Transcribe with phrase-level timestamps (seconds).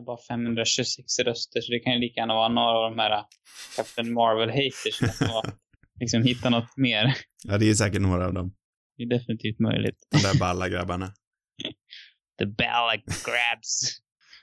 [0.00, 3.10] är bara 526 röster, så det kan ju lika gärna vara några av de här
[3.10, 3.24] äh,
[3.76, 5.44] Captain Marvel-haters som har
[6.00, 7.14] liksom hittat något mer.
[7.44, 8.54] Ja, det är säkert några av dem.
[8.96, 9.98] Det är definitivt möjligt.
[10.10, 11.06] De där balla grabbarna.
[12.38, 14.00] The bell grabs.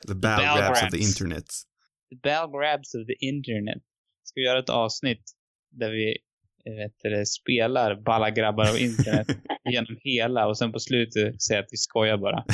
[0.08, 1.22] The ball ball grabs of the grabs.
[1.22, 1.46] internet.
[2.10, 3.84] The bell grabs of the internet.
[4.24, 5.24] Ska vi göra ett avsnitt
[5.72, 6.18] där vi
[6.66, 9.28] eh, vet det, spelar balla grabbar av internet
[9.72, 12.46] genom hela och sen på slutet säga att vi skojar bara.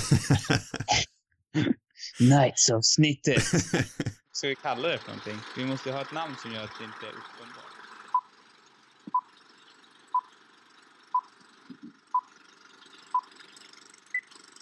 [2.20, 3.43] Nights-avsnittet.
[4.32, 5.38] Ska vi kalla det för någonting?
[5.58, 7.63] Vi måste ha ett namn som gör att det inte är uppenbart.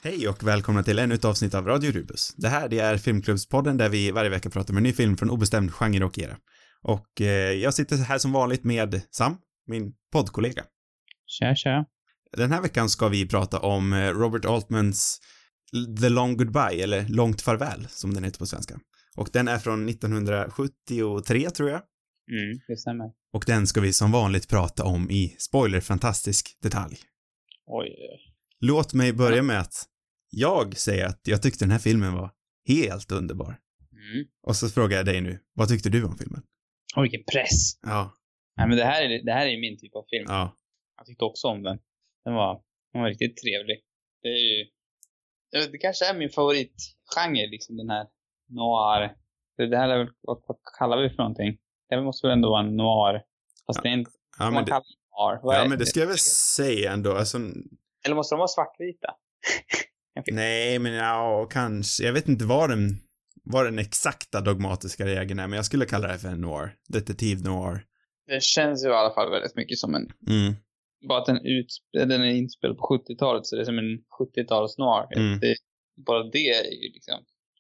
[0.04, 2.34] Hej och välkomna till ännu ett avsnitt av Radio Rubus.
[2.36, 5.30] Det här det är Filmklubbspodden där vi varje vecka pratar om en ny film från
[5.30, 6.38] obestämd genre och era.
[6.82, 9.38] Och eh, jag sitter här som vanligt med Sam,
[9.68, 10.64] min poddkollega.
[11.26, 11.86] Tja, tja.
[12.38, 15.22] Den här veckan ska vi prata om eh, Robert Altmans
[16.02, 18.80] The Long Goodbye, eller Långt Farväl, som den heter på svenska.
[19.18, 21.82] Och den är från 1973, tror jag.
[22.32, 23.12] Mm, det stämmer.
[23.34, 26.98] Och den ska vi som vanligt prata om i spoiler-fantastisk detalj.
[27.66, 27.96] Oj.
[28.60, 29.86] Låt mig börja med att
[30.30, 32.32] jag säger att jag tyckte den här filmen var
[32.68, 33.60] helt underbar.
[33.92, 34.28] Mm.
[34.48, 36.42] Och så frågar jag dig nu, vad tyckte du om filmen?
[36.96, 37.80] Oj, vilken press.
[37.82, 38.18] Ja,
[38.58, 40.26] Nej, men det här är, det här är min typ av film.
[40.28, 40.58] ja,
[40.98, 41.78] Jag tyckte också om den.
[42.26, 42.62] Den var,
[42.94, 43.78] den var riktigt trevlig.
[44.22, 44.66] Det är ju...
[45.60, 48.08] vet, Det kanske är min favoritgenre, liksom den här
[48.50, 49.16] noir.
[49.58, 51.58] Det, det här är väl, vad, vad kallar vi för någonting?
[51.90, 53.22] Det måste väl ändå vara en noir.
[53.66, 55.40] Fast det är inte, ja man det, kallar det noir.
[55.44, 56.18] Vad ja men det ska jag väl
[56.56, 57.38] säga ändå, alltså,
[58.06, 59.08] Eller måste de vara svartvita?
[60.32, 62.98] nej men ja, kanske, jag vet inte vad den,
[63.44, 67.44] vad den exakta dogmatiska regeln är, men jag skulle kalla det för en noir, detektiv
[67.44, 67.86] noir.
[68.28, 70.12] Det känns ju i alla fall väldigt mycket som en...
[70.30, 70.56] Mm,
[71.10, 74.78] Bara att den, utsp- den är inspelad på 70-talet, så det är som en 70-tals
[74.78, 75.18] noir.
[75.18, 75.40] Mm.
[75.40, 75.56] Det,
[76.06, 77.16] bara det är ju liksom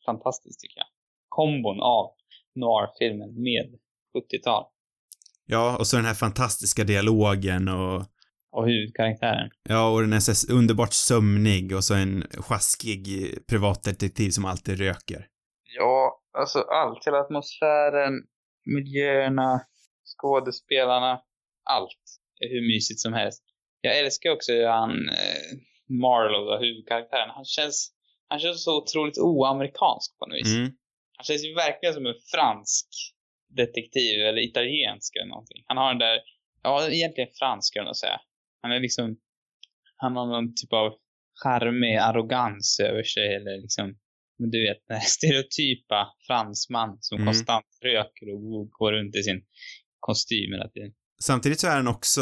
[0.06, 0.88] fantastiskt tycker jag.
[1.30, 2.12] Kombon av
[2.56, 3.80] noir-filmen med
[4.18, 4.66] 70-tal.
[5.46, 8.04] ja, och så den här fantastiska dialogen och,
[8.52, 9.50] Och huvudkaraktären.
[9.70, 13.06] ja, och den är så underbart sömnig och så en sjaskig
[13.48, 15.28] privatdetektiv som alltid röker.
[15.78, 17.06] Ja, alltså allt.
[17.08, 18.14] Hela atmosfären,
[18.66, 19.62] miljöerna,
[20.18, 21.22] skådespelarna.
[21.64, 22.04] Allt
[22.50, 23.44] hur mysigt som helst.
[23.82, 25.58] Jag älskar också hur han, eh,
[25.90, 27.92] Marlowe, huvudkaraktären, han känns,
[28.28, 30.56] han känns så otroligt oamerikansk på något vis.
[30.56, 30.72] Mm,
[31.18, 32.88] Han känns ju verkligen som en fransk
[33.56, 35.64] detektiv, eller italiensk eller någonting.
[35.66, 36.20] Han har den där,
[36.64, 38.22] ja egentligen fransk jag nog säga.
[38.62, 39.18] Han är liksom,
[39.96, 40.94] han har någon typ av
[41.44, 43.98] charmig arrogans över sig eller liksom,
[44.40, 47.26] men du vet den här stereotypa fransman som Mm.
[47.28, 49.42] konstant röker och går runt i sin
[50.00, 50.94] kostym hela tiden.
[51.22, 52.22] Samtidigt så är den också,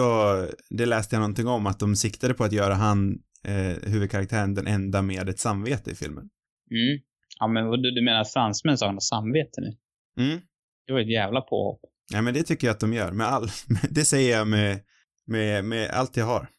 [0.70, 4.68] det läste jag någonting om, att de siktade på att göra han, eh, huvudkaraktären, den
[4.68, 6.30] enda med ett samvete i filmen.
[6.72, 7.00] Mm.
[7.40, 9.78] Ja men du, du menar att fransmän sa något samvete nu?
[10.24, 10.42] Mm.
[10.88, 11.82] Det var ett jävla påhopp.
[12.14, 13.48] Ja, men det tycker jag att de gör, med all,
[13.90, 14.80] det säger jag med,
[15.28, 16.50] med, med allt jag har.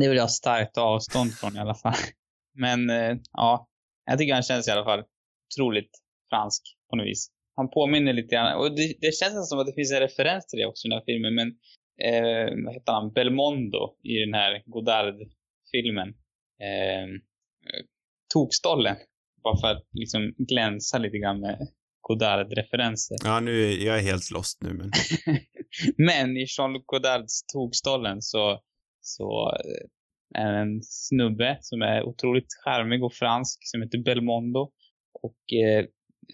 [0.00, 1.94] Det vill jag ha starkt avstånd från i alla fall.
[2.54, 3.68] Men eh, ja,
[4.06, 5.02] jag tycker han känns i alla fall
[5.52, 5.90] otroligt
[6.30, 7.30] fransk på något vis.
[7.56, 10.58] Han påminner lite grann, och det, det känns som att det finns en referens till
[10.58, 11.48] det också i den här filmen, men
[12.04, 16.08] eh, vad heter han, Belmondo i den här Godard-filmen.
[16.60, 17.06] Eh,
[18.34, 18.96] Tokstollen.
[19.42, 21.58] Bara för att liksom glänsa lite grann med
[22.00, 23.16] Godard-referenser.
[23.24, 24.90] Ja, nu, är- jag är helt lost nu, men
[25.96, 28.60] Men i Jean-Luc Godards Tokstollen så,
[29.00, 34.70] så eh, är en snubbe som är otroligt charmig och fransk som heter Belmondo.
[35.22, 35.84] Och eh,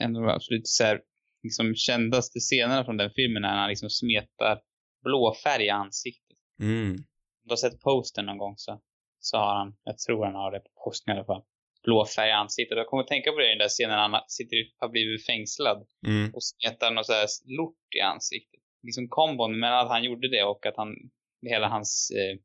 [0.00, 1.00] en av de absolut så här,
[1.42, 4.60] liksom, kändaste scenerna från den filmen är när han liksom smetar
[5.04, 6.36] blåfärg i ansiktet.
[6.60, 6.90] mm.
[6.92, 8.80] Om du har sett posten någon gång så,
[9.20, 11.42] så har han, jag tror han har det på posten i alla fall,
[11.82, 12.78] blåfärg i ansiktet.
[12.78, 15.26] Jag kommer att tänka på det i den där scenen när han sitter, har blivit
[15.26, 16.34] fängslad Mm.
[16.34, 18.60] och smetar något så här lort i ansiktet.
[18.82, 20.94] Liksom kombon mellan att han gjorde det och att han,
[21.42, 22.38] hela hans, eh,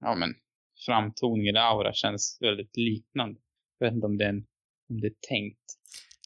[0.00, 0.34] ja men,
[0.86, 3.40] framtoning eller aura känns väldigt liknande.
[3.78, 4.46] Jag vet inte om det är, en,
[4.90, 5.60] om det är tänkt.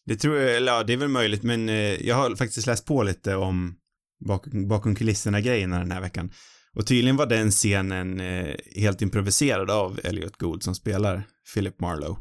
[0.04, 2.86] Det tror jag, eller ja, det är väl möjligt, men eh, jag har faktiskt läst
[2.86, 3.79] på lite om
[4.20, 6.30] bakom, bakom kulisserna-grejerna den här veckan.
[6.76, 11.22] Och tydligen var den scenen eh, helt improviserad av Elliot Gould som spelar
[11.54, 12.16] Philip Marlowe.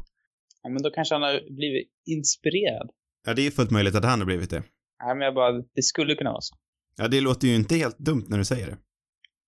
[0.62, 2.90] Ja men då kanske han har blivit inspirerad.
[3.26, 4.62] Ja, det är fullt möjligt att han har blivit det.
[5.04, 6.56] Nej men jag bara, det skulle kunna vara så.
[6.96, 8.78] Ja, det låter ju inte helt dumt när du säger det.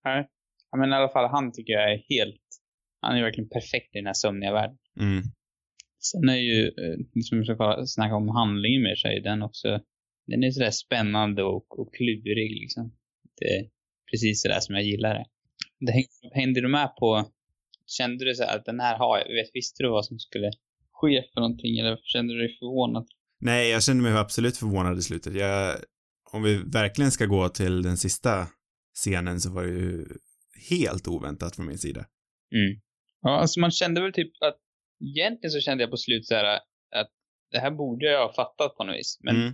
[0.03, 0.29] Nej.
[0.71, 2.41] Ja men i alla fall han tycker jag är helt,
[3.01, 4.77] han är verkligen perfekt i den här sömniga världen.
[4.99, 5.23] Mm.
[5.99, 9.79] Sen är ju, eh, liksom vi ska snacka om handlingen mer så är den också,
[10.27, 12.95] den är sådär spännande och, och klurig liksom.
[13.39, 13.69] Det är
[14.11, 15.25] precis sådär som jag gillar det.
[15.79, 17.31] det häng- hängde du med på,
[17.85, 20.51] kände du så att den här har jag, vet, visste du vad som skulle
[20.91, 23.07] ske för någonting eller kände du dig förvånad?
[23.39, 25.33] Nej, jag kände mig absolut förvånad i slutet.
[25.35, 25.75] Jag,
[26.31, 28.47] om vi verkligen ska gå till den sista
[28.95, 30.05] scenen så var det ju
[30.69, 31.99] helt oväntat från min sida.
[32.55, 32.81] Mm.
[33.21, 34.57] Ja, alltså man kände väl typ att
[35.15, 36.45] egentligen så kände jag på slutet så här
[36.95, 37.09] att
[37.51, 39.17] det här borde jag ha fattat på något vis.
[39.23, 39.53] Men Mm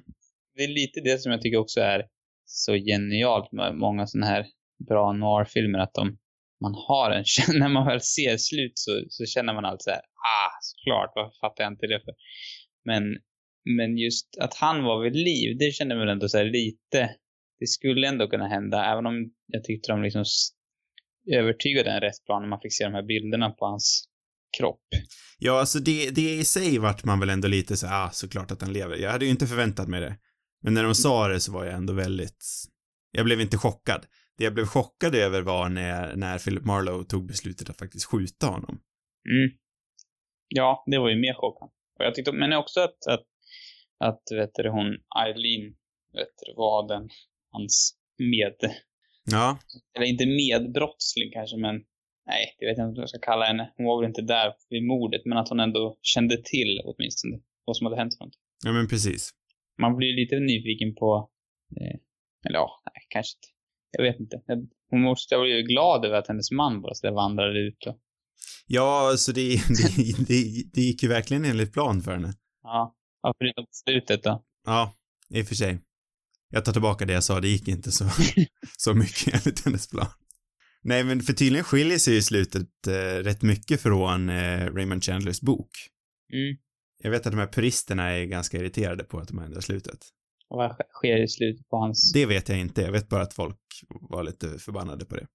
[0.60, 2.04] det är lite det som jag tycker också är
[2.46, 4.46] så genialt med många sådana här
[4.88, 6.18] bra noir-filmer att de,
[6.62, 7.24] man har en,
[7.60, 11.36] när man väl ser slut så, så känner man allt så här, ah, såklart, varför
[11.42, 12.14] fattar jag inte det för?
[12.86, 13.04] Men,
[13.78, 17.16] men just att han var vid liv, det kände jag ändå så här lite,
[17.60, 20.26] det skulle ändå kunna hända, även om jag tyckte de liksom
[21.32, 24.06] övertygade en rätt bra när man fick se de här bilderna på hans
[24.58, 24.88] kropp.
[25.40, 28.62] Ja, alltså det, det i sig vart man väl ändå lite så ah, såklart att
[28.62, 28.98] han lever.
[28.98, 30.18] Jag hade ju inte förväntat mig det.
[30.62, 32.46] Men när de sa det så var jag ändå väldigt,
[33.12, 34.06] jag blev inte chockad.
[34.38, 38.48] Det jag blev chockad över var när, när Philip Marlowe tog beslutet att faktiskt skjuta
[38.48, 38.82] honom.
[39.30, 39.58] Mm.
[40.48, 41.74] Ja, det var ju mer chockande.
[42.00, 43.26] Och jag tyckte, men också att, att,
[44.00, 44.88] att vet du, hon,
[45.24, 45.76] Eileen,
[46.14, 47.10] vet du, var den,
[47.52, 48.56] hans med,
[49.32, 49.58] Ja,
[49.96, 51.76] eller inte medbrottsling kanske, men
[52.26, 53.74] nej, det vet jag inte vad jag ska kalla henne.
[53.78, 57.78] Hon var väl inte där vid mordet, men att hon ändå kände till åtminstone vad
[57.78, 58.14] som hade hänt
[58.66, 59.32] ja men precis.
[59.82, 61.30] Man blir lite nyfiken på,
[61.78, 62.00] eh,
[62.46, 63.48] eller ja, nej, kanske inte.
[63.92, 64.42] Jag vet inte.
[64.90, 68.00] Hon måste ha blivit glad över att hennes man bara så vandrade ut och,
[68.68, 72.34] Ja, så det, det, det, det gick ju verkligen enligt plan för henne.
[72.64, 74.44] ja, ja, förutom slutet då.
[74.66, 74.94] Ja,
[75.30, 75.80] i och för sig.
[76.50, 78.06] Jag tar tillbaka det jag sa, det gick inte så,
[78.78, 80.08] så mycket enligt hennes plan.
[80.84, 85.42] Nej, men för tydligen skiljer sig ju slutet eh, rätt mycket från eh, Raymond Chandlers
[85.42, 85.70] bok.
[86.34, 86.58] Mm.
[87.04, 90.00] Jag vet att de här puristerna är ganska irriterade på att de ändrar slutet.
[90.50, 92.14] Och vad sk- sker i slutet på hans...
[92.14, 93.60] Det vet jag inte, jag vet bara att folk
[94.10, 95.28] var lite förbannade på det.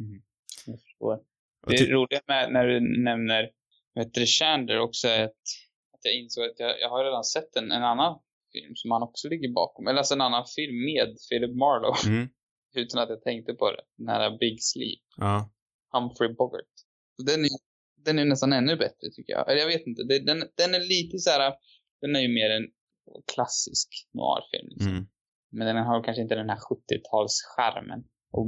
[0.00, 0.22] Mm.
[0.66, 1.18] Jag förstår.
[1.66, 3.50] Det ty- roliga med när du nämner
[3.94, 5.30] vet du, Chandler också är att,
[5.94, 8.18] att jag insåg att jag, jag har redan sett en, en annan
[8.52, 9.86] film som han också ligger bakom.
[9.86, 12.16] Eller alltså en annan film med Philip Marlowe.
[12.16, 12.28] Mm,
[12.74, 13.82] Utan att jag tänkte på det.
[13.96, 15.00] Den här Big Sleep.
[15.16, 15.50] ja.
[15.92, 16.72] Humphrey Bogart.
[17.16, 17.48] Så Den är,
[18.04, 19.50] den är nästan ännu bättre tycker jag.
[19.50, 20.02] Eller jag vet inte.
[20.04, 21.52] Det, den, den är lite så här.
[22.00, 22.66] Den är ju mer en
[23.34, 24.68] klassisk noirfilm.
[24.70, 24.92] Liksom.
[24.92, 25.06] Mm.
[25.52, 28.00] Men den har kanske inte den här 70-talscharmen.
[28.32, 28.46] Och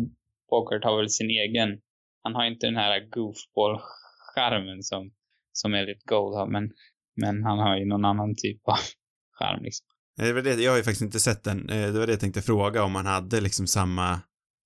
[0.51, 1.81] Bogart har väl sin egen.
[2.23, 5.12] Han har inte den här goofball-charmen som,
[5.53, 6.47] som Elliot Gold har.
[6.47, 6.71] Men,
[7.17, 8.79] men han har ju någon annan typ av
[9.39, 9.87] charm liksom.
[10.17, 11.71] Det var det, jag har ju faktiskt inte sett den.
[11.71, 14.21] Eh, Det var det jag tänkte fråga om han hade liksom samma,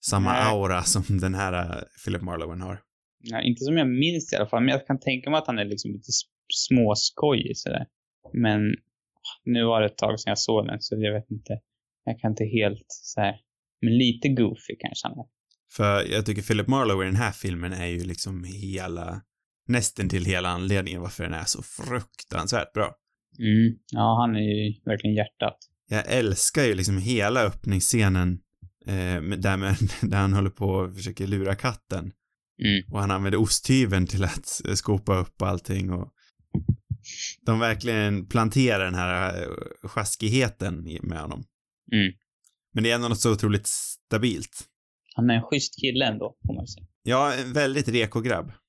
[0.06, 0.52] samma Nej.
[0.52, 2.80] aura som den här eh, Philip Marlowe har.
[3.20, 4.62] Ja, inte som jag minns i alla fall.
[4.62, 6.12] Men jag kan tänka mig att han är liksom lite
[6.54, 7.86] småskojig sådär.
[8.32, 8.60] Men
[9.44, 11.60] nu var det ett tag sedan jag såg den så jag vet inte.
[12.04, 13.36] Jag kan inte helt så här.
[13.82, 15.24] Men lite goofy kanske han är.
[15.72, 19.22] För jag tycker Philip Marlowe i den här filmen är ju liksom hela,
[19.68, 22.94] nästan till hela anledningen varför den är så fruktansvärt bra.
[23.38, 23.78] Mm.
[23.92, 25.58] Ja, han är ju verkligen hjärtat.
[25.90, 28.40] Jag älskar ju liksom hela öppningsscenen
[28.86, 29.76] eh, där, med,
[30.10, 32.12] där han håller på och försöker lura katten.
[32.64, 32.92] Mm.
[32.92, 36.12] Och han använder osthyveln till att eh, skopa upp allting och
[37.46, 41.44] de verkligen planterar den här eh, sjaskigheten med honom.
[41.92, 42.12] Mm.
[42.74, 44.68] Men det är ändå något så otroligt stabilt.
[45.14, 46.86] Han är en schysst kille ändå, får man säga.
[47.02, 48.52] Ja, en väldigt reko grabb.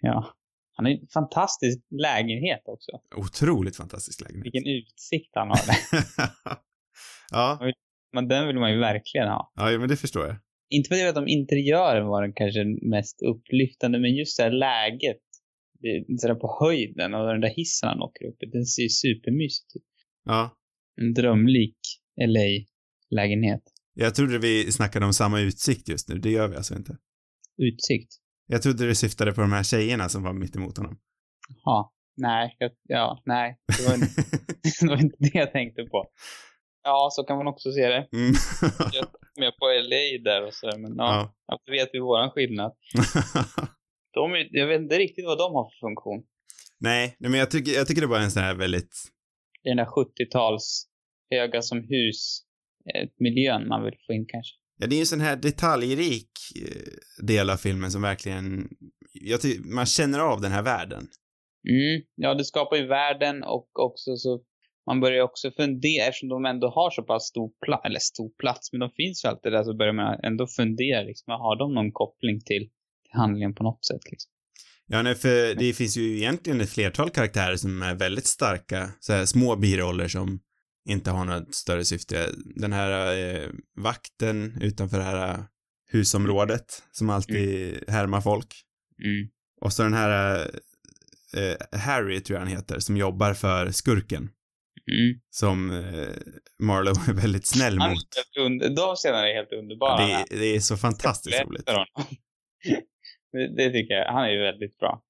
[0.00, 0.34] Ja.
[0.72, 2.90] Han har en fantastisk lägenhet också.
[3.16, 4.44] Otroligt fantastisk lägenhet.
[4.44, 5.58] Vilken utsikt han har
[7.30, 7.72] ja,
[8.12, 9.52] Men den vill man ju verkligen ha.
[9.54, 10.36] ja, men det förstår jag.
[10.70, 14.42] Inte för att jag vet om interiören var den kanske mest upplyftande, men just det
[14.42, 15.20] här läget.
[15.80, 18.88] Det, så där på höjden och den där hissen han åker upp den ser ju
[18.88, 19.82] supermysigt ut.
[20.24, 20.56] Ja.
[21.00, 21.78] En drömlik
[22.20, 23.62] LA-lägenhet.
[23.94, 26.96] Jag trodde vi snackade om samma utsikt just nu, det gör vi alltså inte.
[27.62, 28.12] Utsikt.
[28.46, 30.98] Jag trodde det syftade på de här tjejerna som var mitt emot honom.
[31.64, 31.92] Ja.
[32.16, 33.58] Nej, jag, ja, nej.
[33.78, 34.06] Det var, inte,
[34.80, 36.06] det var inte det jag tänkte på.
[36.82, 38.08] Ja, så kan man också se det.
[38.12, 38.34] mm.
[39.38, 41.60] Med på LA där och så, men ja, ja.
[41.66, 42.72] då vet vi våran skillnad.
[44.14, 46.22] De, jag vet inte riktigt vad de har för funktion.
[46.80, 48.94] Nej, men jag tycker, jag tycker det var en sån här väldigt,
[49.62, 50.86] Det är den där 70-tals
[51.30, 52.42] höga som hus
[52.94, 54.54] eh, miljön man vill få in kanske.
[54.78, 58.68] ja det är ju en sån här detaljrik eh, del av filmen som verkligen,
[59.12, 61.08] jag ty, man känner av den här världen.
[61.68, 62.02] Mm.
[62.14, 64.40] Ja, det skapar ju världen och också så
[64.88, 68.72] man börjar också fundera, eftersom de ändå har så pass stor plats, eller stor plats,
[68.72, 71.92] men de finns ju alltid där, så börjar man ändå fundera liksom, har de någon
[71.92, 72.64] koppling till,
[73.04, 74.30] till handlingen på något sätt liksom?
[74.86, 79.12] Ja, nej, för det finns ju egentligen ett flertal karaktärer som är väldigt starka, så
[79.12, 80.40] här små biroller som
[80.88, 82.30] inte har något större syfte.
[82.54, 85.40] Den här eh, vakten utanför det här eh,
[85.92, 88.54] husområdet som alltid härmar folk.
[89.04, 89.28] Mm.
[89.60, 90.50] Och så den här
[91.36, 94.30] eh, Harry, tror jag han heter, som jobbar för skurken.
[94.92, 95.20] Mm.
[95.30, 96.08] som eh,
[96.62, 97.98] Marlowe är väldigt snäll Han mot.
[98.38, 100.06] under, de scenerna är helt underbara.
[100.06, 101.66] Det, är- det är så fantastiskt roligt.
[103.32, 104.12] det, det tycker jag.
[104.12, 105.02] Han är ju väldigt bra.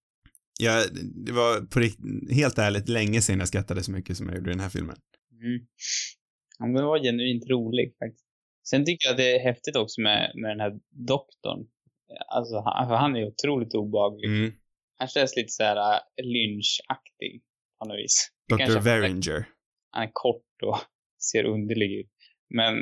[0.61, 0.85] Ja,
[1.27, 4.51] det var på rikt- helt ärligt länge sedan jag skrattade så mycket som jag gjorde
[4.51, 4.97] i den här filmen.
[5.33, 5.61] Mm.
[6.59, 8.25] Ja, men var genuint rolig faktiskt.
[8.71, 10.73] Sen tycker jag att det är häftigt också med, med den här
[11.09, 11.67] doktorn.
[12.35, 14.29] Alltså, han, för han är otroligt obehaglig.
[14.29, 14.53] Mm.
[14.99, 17.43] Han känns lite så här äh, lynchaktig
[17.79, 18.29] på något vis.
[18.49, 18.81] Dr.
[18.81, 19.49] Veringer.
[19.91, 20.79] Han är kort och
[21.33, 22.11] ser underlig ut.
[22.55, 22.75] Men,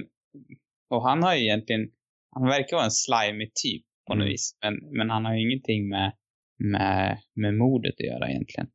[0.90, 1.88] och han har ju egentligen,
[2.30, 4.32] han verkar vara en slimy typ på något Mm.
[4.32, 4.56] vis.
[4.62, 6.12] Men, men han har ju ingenting med,
[6.58, 8.66] med, med mordet att göra egentligen.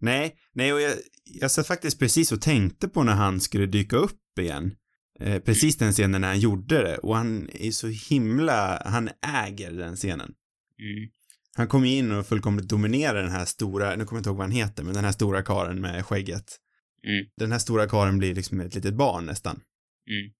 [0.00, 0.92] Nej, nej och jag,
[1.24, 4.76] jag satt faktiskt precis och tänkte på när han skulle dyka upp igen.
[5.20, 9.10] Eh, precis den scenen när han gjorde det och han är så himla, han
[9.46, 10.34] äger den scenen.
[10.78, 11.08] Mm.
[11.56, 14.46] Han kommer in och fullkomligt dominerar den här stora, nu kommer jag inte ihåg vad
[14.46, 16.44] han heter, men den här stora karen med skägget.
[17.06, 17.26] Mm.
[17.36, 19.60] Den här stora karen blir liksom ett litet barn nästan.
[20.10, 20.32] Mm.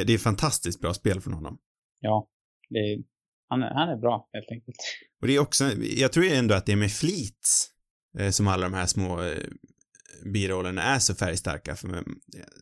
[0.00, 1.58] Eh, det är fantastiskt bra spel från honom.
[2.00, 2.28] Ja,
[2.70, 3.04] är,
[3.48, 4.76] han, är- han är bra helt enkelt.
[5.20, 5.64] Och det är också,
[5.96, 7.70] jag tror ändå att det är med flit
[8.18, 9.38] eh, som alla de här små eh,
[10.32, 11.76] birollerna är så färgstarka.
[11.76, 12.04] För.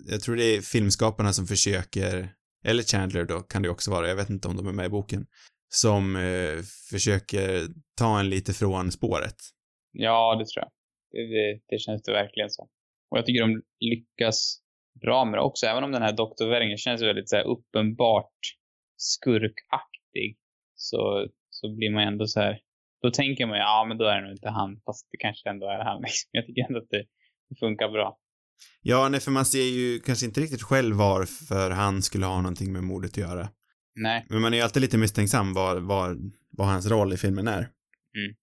[0.09, 2.29] Jag tror det är filmskaparna som försöker,
[2.65, 4.89] eller Chandler då kan det också vara, jag vet inte om de är med i
[4.89, 5.27] boken,
[5.69, 9.37] som eh, försöker ta en lite från spåret.
[9.93, 10.71] Ja, det tror jag.
[11.11, 12.69] Det, det, det känns det verkligen som.
[13.11, 14.59] Och jag tycker de lyckas
[15.01, 15.67] bra med det också.
[15.67, 16.47] Även om den här Dr.
[16.51, 18.39] Veringer känns väldigt så här uppenbart
[18.97, 20.39] skurkaktig.
[20.75, 22.61] Så, så blir man ändå så här.
[23.03, 24.81] Då tänker man ju, ja men då är det nog inte han.
[24.85, 26.01] Fast det kanske ändå är han.
[26.03, 26.29] liksom.
[26.31, 27.05] Jag tycker ändå att det,
[27.49, 28.19] det funkar bra.
[28.83, 32.73] Ja, nej, för man ser ju kanske inte riktigt själv varför han skulle ha någonting
[32.73, 33.49] med mordet att göra.
[33.95, 34.27] Nej.
[34.29, 37.59] Men man är ju alltid lite misstänksam vad, vad, vad hans roll i filmen är.
[37.59, 38.37] Mm.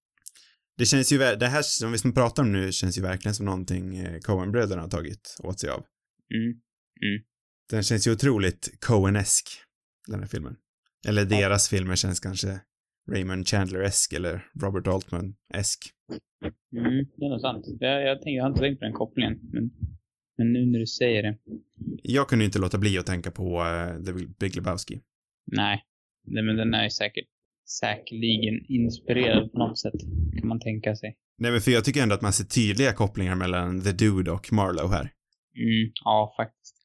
[0.77, 3.97] Det känns ju, det här som vi pratar om nu känns ju verkligen som någonting
[3.97, 5.85] eh, Coen-bröderna har tagit åt sig av.
[6.33, 7.23] Mm.
[7.69, 9.49] Den känns ju otroligt Coen-esk,
[10.07, 10.55] den här filmen.
[11.07, 12.59] Eller deras filmer känns kanske
[13.11, 15.79] Raymond Chandler-esk eller Robert Altman-esk.
[16.75, 17.65] Mm, det är nog sant.
[17.79, 19.39] Jag, jag, tänker, jag har inte tänkt på den kopplingen.
[19.53, 19.71] Men,
[20.37, 21.37] men nu när du säger det.
[22.03, 25.01] Jag kunde ju inte låta bli att tänka på eh, The Big Lebowski.
[25.51, 25.83] Nej.
[26.25, 27.27] Nej men den är säkert
[27.69, 29.93] säkerligen inspirerad på något sätt.
[30.39, 31.17] Kan man tänka sig.
[31.37, 34.53] Nej, men för jag tycker ändå att man ser tydliga kopplingar mellan The Dude och
[34.53, 35.11] Marlowe här.
[35.57, 36.75] Mm, ja, faktiskt.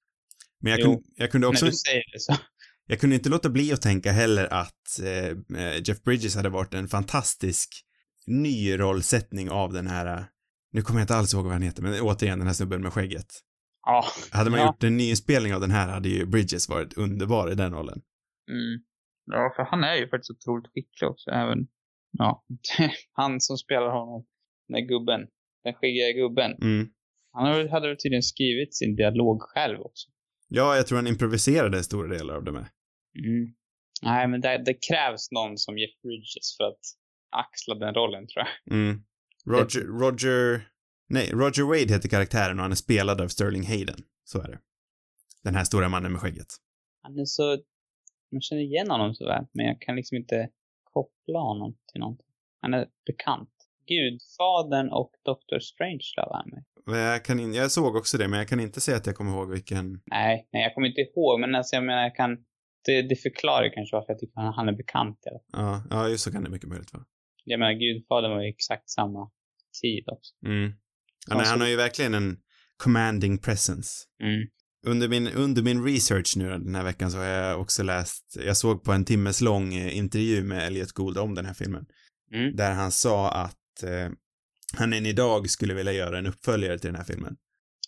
[0.60, 0.84] Men jag, Jo.
[0.84, 2.34] kunde, jag kunde också När du säger det så.
[2.90, 6.74] Jag kunde inte låta bli att tänka heller att eh, eh, Jeff Bridges hade varit
[6.74, 7.84] en fantastisk
[8.26, 10.24] ny rollsättning av den här, eh,
[10.72, 12.92] nu kommer jag inte alls ihåg vad han heter, men återigen den här snubben med
[12.92, 13.26] skägget.
[13.86, 14.04] Ja.
[14.30, 14.66] Hade man Ja.
[14.66, 18.00] gjort en nyinspelning av den här hade ju Bridges varit underbar i den rollen.
[18.50, 18.80] Mm.
[19.32, 21.30] Ja, för han är ju faktiskt otroligt skicklig också.
[21.30, 21.58] Även,
[22.10, 22.44] ja,
[23.12, 24.26] han som spelar honom,
[24.68, 25.20] den gubben,
[25.64, 26.52] den skäggiga gubben.
[26.62, 26.88] Mm.
[27.32, 30.08] Han hade väl tydligen skrivit sin dialog själv också.
[30.48, 32.66] Ja, jag tror han improviserade stora delar av det med.
[33.24, 33.54] Mm.
[34.02, 36.80] Nej, men det, det krävs någon som Jeff Bridges för att
[37.30, 38.76] axla den rollen tror jag.
[38.76, 39.02] Mm.
[39.46, 40.68] Roger, Roger,
[41.08, 44.00] nej, Roger Wade heter karaktären och han är spelad av Sterling Hayden.
[44.24, 44.58] Så är det.
[45.44, 46.46] Den här stora mannen med skägget.
[47.02, 47.58] Han är så,
[48.32, 50.48] man känner igen honom så väl, men jag kan liksom inte
[50.84, 52.26] koppla honom till någonting.
[52.60, 53.50] Han är bekant.
[53.86, 56.64] Gudfadern och Doctor Strangelove är med.
[56.86, 59.16] Men Jag, kan in, jag såg också det, men jag kan inte säga att jag
[59.16, 62.36] kommer ihåg vilken Nej, nej, jag kommer inte ihåg, men alltså jag menar, jag kan,
[62.84, 65.40] det, det förklarar kanske varför jag tycker han, han är bekant fall.
[65.52, 67.04] Ja, ja, just så kan det mycket möjligt vara.
[67.44, 69.30] Jag menar, Gudfadern var ju exakt samma
[69.82, 70.34] tid också.
[70.46, 70.72] Mm.
[71.28, 72.36] Ja, nej, han har ju verkligen en
[72.76, 73.90] commanding presence.
[74.22, 74.48] Mm.
[74.86, 78.56] Under min, under min research nu den här veckan så har jag också läst, jag
[78.56, 81.86] såg på en timmes lång eh, intervju med Elliot Gould om den här filmen,
[82.32, 82.56] Mm.
[82.56, 84.10] där han sa att eh,
[84.76, 87.36] han än idag skulle vilja göra en uppföljare till den här filmen.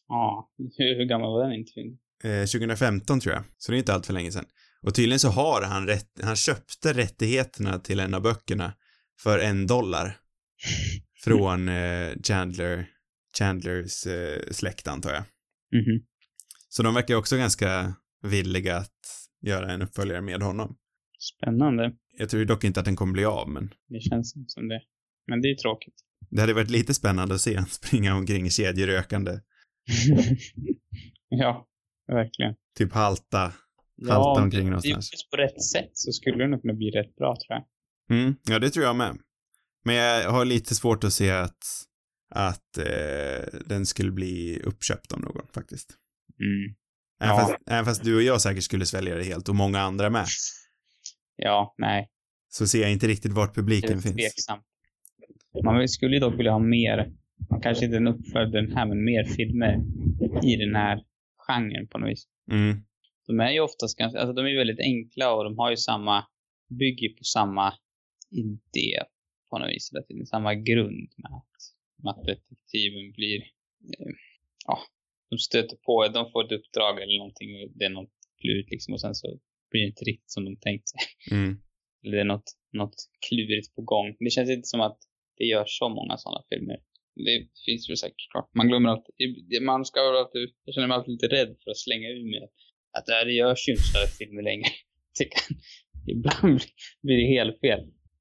[0.08, 1.98] Ja, hur, hur gammal var den intervjun?
[2.24, 4.44] Eh, 2015 tror jag, så det är inte allt för länge sedan.
[4.82, 8.72] Och tydligen så har han rätt, han köpte rättigheterna till en av böckerna
[9.22, 10.16] för en dollar.
[11.24, 12.86] Från eh, Chandler,
[13.38, 15.22] Chandlers eh, släkt antar jag.
[15.80, 16.02] Mhm.
[16.72, 18.90] Så de verkar också ganska villiga att
[19.42, 20.76] göra en uppföljare med honom.
[21.18, 21.92] Spännande.
[22.18, 24.82] Jag tror dock inte att den kommer bli av, men Det känns inte som det.
[25.26, 25.94] Men det är tråkigt.
[26.30, 29.40] det hade varit lite spännande att se han springa omkring kedjerökande,
[31.28, 31.66] ja,
[32.06, 32.54] verkligen.
[32.78, 33.54] typ halta, halta
[33.96, 35.12] Ja, omkring någonstans.
[35.12, 37.64] just på rätt sätt så skulle det nog kunna bli rätt bra tror jag.
[38.18, 39.18] Mm, ja, det tror jag med.
[39.84, 41.64] Men jag har lite svårt att se att,
[42.30, 45.96] att eh, den skulle bli uppköpt av någon, faktiskt.
[46.40, 46.74] Mm.
[47.22, 47.40] Även, Ja.
[47.40, 50.26] fast, även fast du och jag säkert skulle svälja det helt, och många andra med,
[51.36, 52.08] Ja, nej.
[52.48, 54.16] så ser jag inte riktigt vart Det är publiken finns.
[54.16, 54.64] tveksamt.
[55.64, 57.12] Man skulle ju dock vilja ha mer
[57.50, 59.74] man kanske inte en uppföljare den här, men mer filmer
[60.44, 61.04] i den här
[61.46, 62.24] genren på något vis.
[62.50, 62.76] Mm.
[63.26, 66.24] De är ju oftast ganska, alltså de är väldigt enkla och de har ju samma,
[66.78, 67.74] bygger på samma
[68.30, 69.02] idé
[69.50, 70.26] på något vis hela tiden.
[70.26, 71.56] Samma grund med att,
[72.02, 73.38] med att detektiven blir,
[73.98, 74.12] eh,
[74.66, 74.78] ja,
[75.30, 78.94] de stöter på, de får ett uppdrag eller någonting och det är något klurigt liksom
[78.94, 79.26] och sen så
[79.70, 81.00] blir det inte riktigt som de tänkt sig.
[81.30, 81.60] Mm.
[82.02, 84.16] Eller det är något, något klurigt på gång.
[84.18, 84.98] Det känns inte som att
[85.36, 86.78] det görs så många sådana filmer.
[87.14, 88.50] Det finns ju säkert klart.
[88.54, 91.78] Man glömmer alltid, man ska väl alltid, jag känner mig alltid lite rädd för att
[91.78, 92.48] slänga ur mig
[92.98, 94.68] att det här görs ju inte sådana filmer längre.
[96.12, 96.60] Ibland
[97.02, 97.80] blir det helt fel.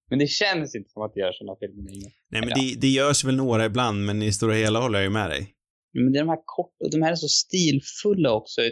[0.09, 2.09] Men det känns inte som att det görs sådana filmer längre.
[2.31, 5.09] Nej, men det, det görs väl några ibland, men i stora hela håller jag ju
[5.09, 5.55] med dig.
[5.93, 8.61] Men det är de här korta, och de här är så stilfulla också.
[8.61, 8.71] Eh,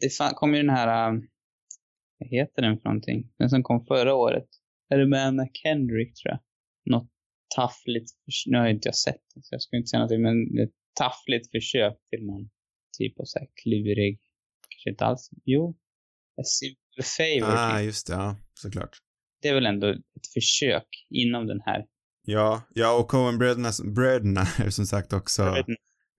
[0.00, 1.28] Det kom ju den här, um,
[2.18, 3.32] vad heter den för någonting?
[3.38, 4.48] Den som kom förra året.
[4.90, 6.40] Är det med Anna Kendrick tror jag?
[6.94, 7.10] Något
[7.56, 8.10] taffligt,
[8.46, 10.74] nu har ju inte jag sett den så jag ska inte säga någonting, men ett
[10.98, 12.50] taffligt försök till någon
[12.98, 14.20] typ av så här klurig,
[14.68, 15.70] kanske inte alls, jo,
[16.40, 17.54] A Simple Favor.
[17.58, 17.86] Ah, typ.
[17.86, 18.90] just det, ja, såklart.
[19.42, 21.86] Det är väl ändå ett försök inom den här,
[22.24, 25.42] Ja, ja och Coen-bröderna bröderna är ju som sagt också,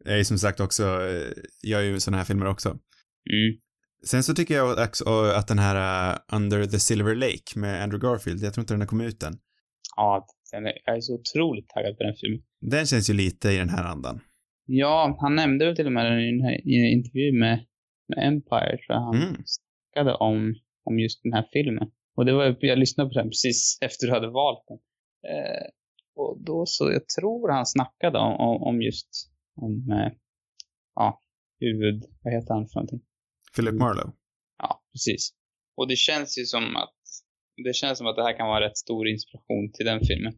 [0.03, 1.31] jag är som sagt också, eh,
[1.63, 2.69] gör ju sådana här filmer också.
[2.69, 3.59] Mm.
[4.05, 5.05] Sen så tycker jag också
[5.35, 8.81] att den här uh, Under the Silver Lake med Andrew Garfield, jag tror inte den
[8.81, 9.33] har kommit ut än.
[9.95, 12.41] Ja, den är, jag är så otroligt taggad på den filmen.
[12.61, 14.19] Den känns ju lite i den här andan.
[14.65, 17.65] Ja, han nämnde väl till och med den i en, i en intervju med,
[18.07, 19.35] med Empire, tror jag han Mm.
[19.45, 21.87] snackade om, om just den här filmen.
[22.15, 24.77] Och det var, jag lyssnade på den precis efter du hade valt den.
[25.31, 25.67] Eh,
[26.15, 29.09] och då så, jag tror han snackade om, om, om just,
[29.55, 30.11] om, eh,
[30.95, 31.21] ja,
[31.59, 33.01] huvud, vad heter han för någonting?
[33.55, 33.79] Philip Mm.
[33.79, 34.11] Marlowe.
[34.57, 35.33] Ja, precis.
[35.77, 36.95] Och det känns ju som att,
[37.65, 40.33] det känns som att det här kan vara rätt stor inspiration till den filmen.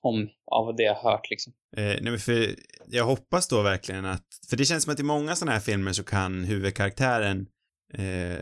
[0.00, 1.52] Om, av det jag hört liksom.
[1.76, 2.54] Eh, nej men för
[2.86, 5.92] jag hoppas då verkligen att, för det känns som att i många sådana här filmer
[5.92, 7.46] så kan huvudkaraktären,
[7.94, 8.38] eh,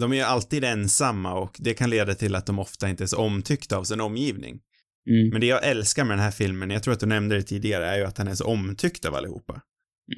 [0.00, 3.06] de är ju alltid ensamma och det kan leda till att de ofta inte är
[3.06, 4.60] så omtyckta av sin omgivning.
[5.10, 5.28] Mm.
[5.28, 7.86] Men det jag älskar med den här filmen, jag tror att du nämnde det tidigare,
[7.86, 9.52] är ju att han är så omtyckt av allihopa.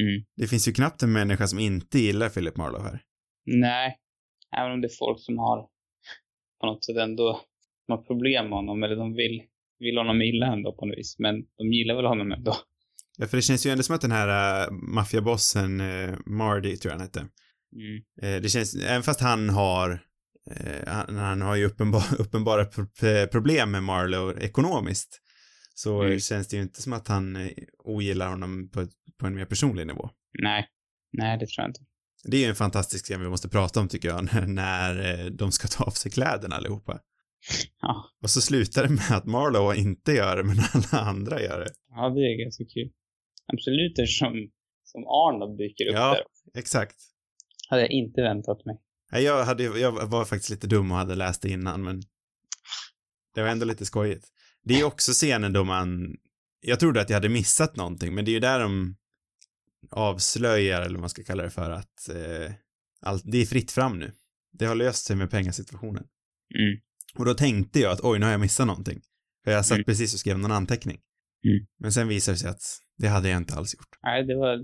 [0.01, 0.25] Mm.
[0.37, 3.03] Det finns ju knappt en människa som inte gillar Philip Marlowe här.
[3.47, 3.97] Nej.
[4.57, 5.67] Även om det är folk som har
[6.61, 7.41] på något sätt ändå
[7.87, 9.43] som har problem med honom eller de vill,
[9.79, 11.17] vill honom illa ändå på något vis.
[11.19, 12.55] Men de gillar väl honom ändå.
[13.19, 16.93] Ja, för det känns ju ändå som att den här uh, maffiabossen, uh, Mardy tror
[16.93, 17.29] jag han hette,
[17.75, 18.03] Mm.
[18.23, 20.01] Eh, det känns, även fast han har,
[20.87, 25.21] han, han har ju uppenbar, uppenbara pro- problem med Marlowe ekonomiskt,
[25.75, 26.21] så Mm.
[26.21, 27.49] känns det ju inte som att han eh,
[27.85, 28.87] ogillar honom på,
[29.21, 30.11] på en mer personlig nivå.
[30.43, 30.67] Nej.
[31.13, 31.81] Nej, det tror jag inte.
[32.25, 35.53] Det är ju en fantastisk scen vi måste prata om tycker jag, när, eh, de
[35.53, 37.01] ska ta av sig kläderna allihopa.
[37.81, 38.05] Ja.
[38.23, 41.71] Och så slutar det med att Marlowe inte gör det, men alla andra gör det.
[41.91, 42.91] Ja, det är ganska kul.
[43.53, 44.33] Absolut som,
[44.85, 46.15] som Arnold dyker upp Ja.
[46.15, 46.25] där.
[46.61, 46.97] Exakt.
[47.69, 48.77] Hade jag inte väntat mig.
[49.23, 52.03] Jag, hade, jag var faktiskt lite dum och hade läst det innan, men
[53.35, 54.29] det var ändå lite skojigt.
[54.65, 56.17] Det är också scenen då man,
[56.61, 58.97] jag trodde att jag hade missat någonting, men det är ju där de
[59.91, 62.53] avslöjar, eller vad man ska kalla det för, att eh,
[63.01, 64.13] allt, det är fritt fram nu.
[64.53, 66.05] Det har löst sig med pengasituationen.
[66.55, 66.81] Mm.
[67.19, 69.01] Och då tänkte jag att oj, nu har jag missat någonting.
[69.45, 69.85] För jag satt Mm.
[69.85, 70.99] precis och skrev någon anteckning.
[71.45, 71.67] Mm.
[71.79, 72.63] Men sen visade det sig att
[72.99, 73.99] det hade jag inte alls gjort.
[74.03, 74.57] Nej, det var,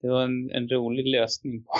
[0.00, 1.72] det var en, en rolig lösning på,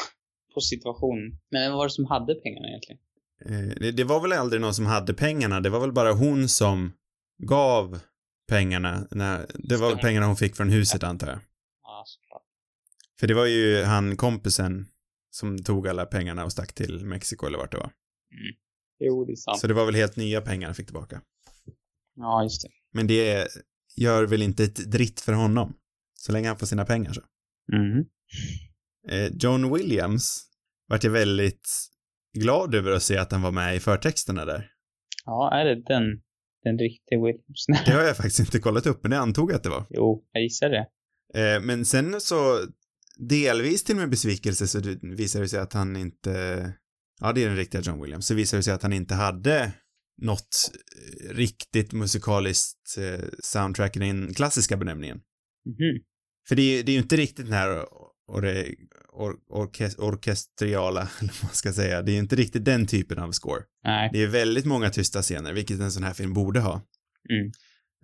[0.54, 1.38] på situationen.
[1.50, 3.00] Men vem var det som hade pengarna egentligen?
[3.46, 6.48] Eh, det, det var väl aldrig någon som hade pengarna, det var väl bara hon
[6.48, 6.92] som
[7.38, 8.00] gav
[8.48, 11.38] pengarna, när, det var väl pengarna hon fick från huset antar jag.
[11.82, 12.42] Ja, såklart.
[13.20, 14.86] För det var ju han kompisen
[15.30, 17.90] som tog alla pengarna och stack till Mexiko eller vart det var.
[18.98, 19.58] Jo, det är sant.
[19.58, 21.20] Så det var väl helt nya pengar han fick tillbaka.
[22.16, 22.68] Ja, just det.
[22.92, 23.48] Men det
[23.96, 25.74] gör väl inte ett dritt för honom.
[26.14, 27.22] Så länge han får sina pengar så.
[27.72, 28.04] Mm.
[29.10, 30.44] Eh, John Williams
[30.88, 31.68] vart jag väldigt
[32.38, 34.70] glad över att se att han var med i förtexterna där.
[35.24, 36.02] Ja, är det den,
[36.64, 37.66] den riktiga Williams?
[37.86, 39.86] Det har jag faktiskt inte kollat upp, men det antog jag att det var.
[39.90, 40.86] jo, jag gissar det.
[41.40, 42.60] Eh, men sen så,
[43.28, 46.72] delvis till min besvikelse så visade det sig att han inte,
[47.20, 49.72] ja det är den riktiga John Williams, så visade det sig att han inte hade
[50.22, 50.70] något
[51.24, 52.96] eh, riktigt musikaliskt
[53.42, 55.16] soundtrack i den klassiska benämningen.
[55.66, 56.04] Mhm.
[56.48, 57.86] För det, är- det är ju inte riktigt den här
[58.26, 58.66] or,
[59.12, 63.32] or, orkes, orkestriala, eller vad man ska säga, det är inte riktigt den typen av
[63.32, 63.62] score.
[63.84, 64.10] Nej.
[64.12, 66.82] Det är väldigt många tysta scener, vilket en sån här film borde ha.
[67.30, 67.52] Mm.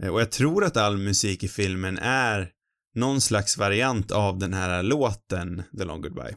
[0.02, 2.50] Eh, Och jag tror att all musik i filmen är
[2.94, 6.36] någon slags variant av den här låten The Long Goodbye.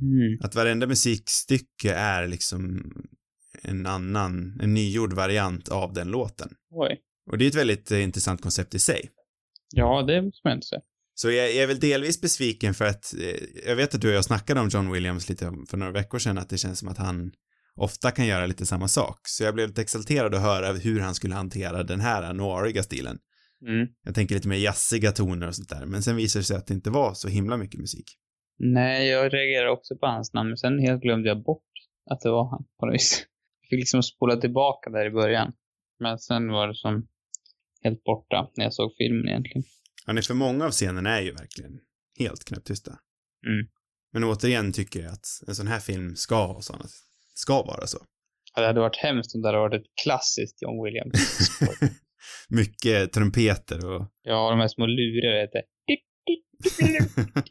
[0.00, 0.38] Mm.
[0.40, 2.92] Att varenda musikstycke är liksom
[3.62, 6.48] en annan, en nygjord variant av den låten.
[6.70, 7.00] Oj.
[7.30, 9.10] Och det är ett väldigt eh, intressant koncept i sig.
[9.74, 10.80] Ja, det måste man inte säga.
[11.18, 14.14] Så jag, jag är väl delvis besviken för att eh, jag vet att du och
[14.14, 16.98] jag snackade om John Williams lite för några veckor sedan att det känns som att
[16.98, 17.32] han
[17.76, 19.18] ofta kan göra lite samma sak.
[19.22, 23.18] Så jag blev lite exalterad att höra hur han skulle hantera den här noiriga stilen.
[23.66, 23.88] Mm.
[24.04, 26.66] Jag tänker lite mer jazziga toner och sånt där, men sen visade det sig att
[26.66, 28.06] det inte var så himla mycket musik.
[28.58, 31.62] Nej, jag reagerade också på hans namn, men sen helt glömde jag bort
[32.10, 33.26] att det var han på något vis.
[33.60, 35.52] Jag fick liksom spola tillbaka där i början.
[36.00, 37.06] Men sen var det som
[37.82, 39.62] helt borta när jag såg filmen egentligen.
[40.06, 41.80] Ja, nej, för många av scenerna är ju verkligen
[42.18, 42.90] helt knäpptysta.
[43.46, 43.66] Mm.
[44.12, 46.84] Men återigen tycker jag att en sån här film ska ha sådana,
[47.34, 47.98] ska vara så.
[48.54, 51.48] Ja, Det hade varit hemskt om det hade varit ett klassiskt John Williams.
[52.48, 54.06] mycket trumpeter och...
[54.22, 55.62] ja, de här små heter.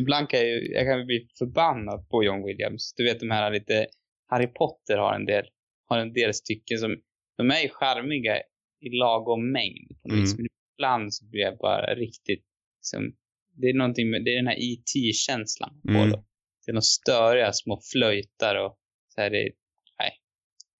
[0.00, 2.94] Ibland kan jag ju, jag kan bli förbannad på John Williams.
[2.96, 3.86] Du vet de här lite,
[4.30, 5.44] Harry Potter har en del,
[5.88, 6.96] har en del stycken som,
[7.36, 8.36] de är ju charmiga
[8.80, 10.20] i lagom mängd på något Mm.
[10.24, 10.36] vis.
[10.38, 10.46] Men
[10.78, 12.44] ibland så blir jag bara riktigt,
[12.78, 13.12] liksom,
[13.60, 15.12] det är någonting med, det är den här E.T.
[15.12, 16.10] känslan på Mm.
[16.10, 16.22] det.
[16.64, 18.78] Det är några störiga små flöjtar och
[19.14, 19.50] så här, det,
[19.98, 20.12] nej.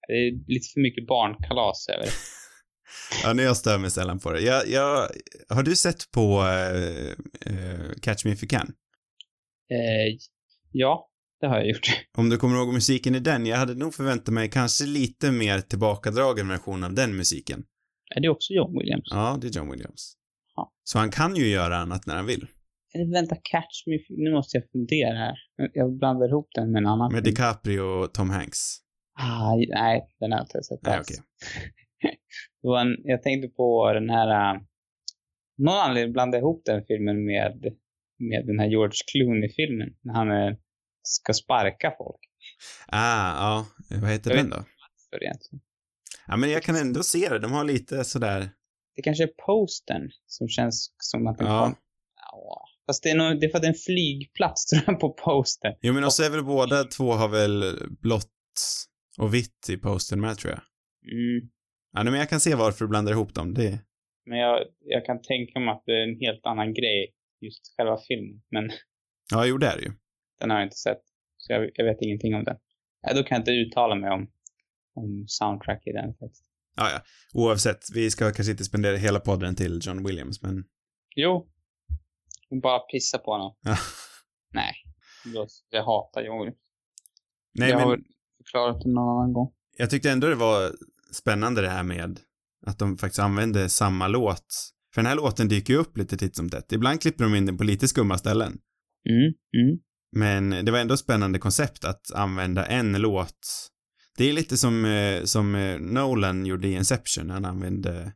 [0.07, 2.11] Det är lite för mycket barnkalas över det.
[3.23, 4.41] ja, nu jag stör mig sällan på det.
[4.41, 5.09] Jag, jag,
[5.49, 6.41] har du sett på
[7.45, 8.67] eh, Catch Me If You Can?
[9.71, 10.17] Eh,
[10.71, 11.09] ja,
[11.41, 11.87] det har jag gjort.
[12.17, 15.61] Om du kommer ihåg musiken i den, jag hade nog förväntat mig kanske lite mer
[15.61, 17.63] tillbakadragen version av den musiken.
[18.15, 19.07] Är det också John Williams?
[19.09, 20.17] Ja, det är John Williams.
[20.55, 20.73] Ja.
[20.83, 22.47] Så han kan ju göra annat när han vill.
[22.93, 23.97] Eller vänta, Catch Me.
[24.09, 25.35] Nu måste jag fundera här.
[25.73, 27.23] Jag blandar ihop den med en annan Med.
[27.23, 28.77] DiCaprio och Tom Hanks.
[29.19, 31.17] Ah, nej, den har jag inte sett Nej, okej.
[32.81, 34.55] En, jag tänkte på den här...
[34.55, 34.61] Uh,
[35.57, 37.53] någon anledning blandade ihop den filmen med,
[38.29, 39.89] med den här George Clooney-filmen.
[40.01, 40.57] När han eh,
[41.01, 42.19] ska sparka folk.
[42.87, 43.65] Ah, ja.
[44.01, 44.65] Vad heter Jag den då?
[45.09, 45.61] För egentligen.
[46.27, 47.39] Ja, men jag kan ändå se det.
[47.39, 48.49] De har lite sådär...
[48.95, 51.63] Det kanske är postern som känns som att den Ja.
[51.63, 51.75] kom...
[52.15, 52.63] Ja.
[52.87, 55.09] Fast det är, nog, det är för att det är en flygplats tror jag på
[55.13, 55.73] postern.
[55.81, 57.63] Jo, men också är väl båda två har väl
[58.01, 58.31] blått
[59.17, 60.61] och vitt i posten med, tror jag.
[61.13, 61.49] Mm.
[61.93, 63.53] Ja, men jag kan se varför du blandar ihop dem.
[63.53, 63.79] Det...
[64.25, 67.97] Men jag, jag kan tänka mig att det är en helt annan grej, just själva
[68.07, 68.41] filmen.
[68.51, 68.69] Men
[69.31, 69.91] Ja, jo, det är det ju.
[70.39, 71.01] den har jag inte sett.
[71.37, 72.57] Så jag, jag vet ingenting om den.
[73.01, 74.27] Ja, då kan jag inte uttala mig om,
[74.97, 76.43] om soundtrack i den faktiskt.
[76.75, 77.01] Ja, ja.
[77.33, 80.63] Oavsett, vi ska kanske inte spendera hela podden till John Williams, men...
[81.15, 81.47] Jo.
[82.61, 83.55] Bara pissa på honom.
[83.61, 83.77] Ja.
[84.53, 84.73] Nej.
[85.69, 86.59] Jag hatar John Williams.
[87.53, 87.97] Nej, jag men har
[88.37, 89.53] förklarat det någon annan gång.
[89.77, 90.71] jag tyckte ändå det var
[91.11, 92.19] spännande det här med
[92.65, 94.73] att de faktiskt använde samma låt.
[94.93, 96.71] För den här låten dyker ju upp lite titt som tätt.
[96.71, 98.59] Ibland klipper de in den på lite skumma ställen.
[99.09, 99.79] Mm, mm.
[100.11, 103.69] Men det var ändå spännande koncept att använda en låt.
[104.17, 108.13] Det är lite som, eh, som eh, Nolan gjorde i Inception när han använde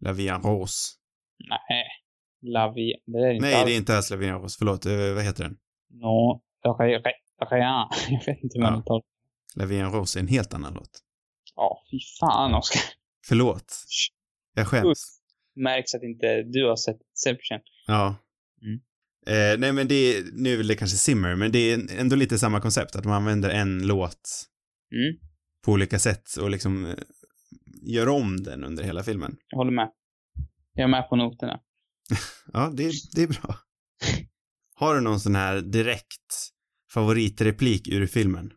[0.00, 0.92] La Vie en Rose.
[1.48, 1.84] Nej.
[2.52, 2.96] La Vie.
[3.06, 3.66] Det är inte Nej, alls.
[3.66, 4.56] det är inte alls La Vie en Rose.
[4.58, 5.56] Förlåt, eh, vad heter den?
[5.90, 6.42] No.
[6.78, 7.00] Rien.
[8.10, 9.02] Jag vet inte hur man uttalar
[9.54, 10.90] La Vie en Rose är en helt annan låt.
[11.56, 12.82] Ja, fy fan Oskar.
[13.26, 13.76] Förlåt.
[14.54, 15.18] Jag skäms.
[15.56, 17.60] Märks att inte du har sett Inception.
[17.86, 18.14] Ja.
[18.62, 18.80] Mm.
[19.26, 22.38] Eh, nej, men det är, nu är det kanske Simmer, men det är ändå lite
[22.38, 24.48] samma koncept, att man använder en låt
[24.92, 25.31] Mm.
[25.64, 26.94] På olika sätt och liksom eh,
[27.82, 29.36] gör om den under hela filmen.
[29.48, 29.90] Jag håller med.
[30.74, 31.60] Jag är med på noterna.
[32.52, 33.56] Ja, det, det är bra.
[34.74, 36.50] Har du någon sån här direkt
[36.92, 38.52] favoritreplik ur filmen?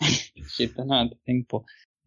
[0.48, 1.64] Shit, den har jag inte tänkt på.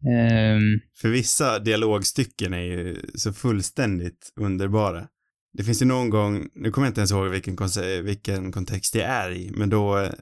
[0.08, 5.08] Ehm, För vissa dialogstycken är ju så fullständigt underbara.
[5.52, 7.56] Det finns ju någon gång, nu kommer jag inte ens ihåg vilken,
[8.04, 10.12] vilken kontext det är i, men då eh,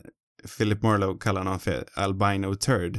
[0.58, 2.96] Philip Marlowe kallar honom för albino turd.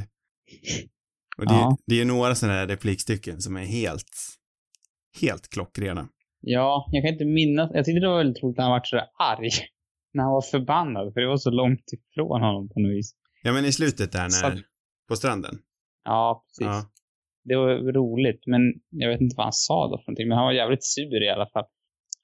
[1.38, 1.76] Och det, Ja.
[1.86, 4.12] det är ju några sådana här replikstycken som är helt,
[5.20, 6.08] helt klockrena.
[6.40, 7.70] ja, jag kan inte minnas.
[7.74, 9.50] Jag tyckte det var väldigt roligt när han var så där arg.
[10.14, 13.12] När han var förbannad, för det var så långt ifrån honom på något vis.
[13.42, 14.62] Ja, men i slutet där Så- när,
[15.08, 15.58] på stranden.
[16.04, 16.66] Ja, precis.
[16.66, 16.84] Ja.
[17.44, 20.28] Det var roligt, men jag vet inte vad han sa då för någonting.
[20.28, 21.64] Men han var jävligt sur i alla fall.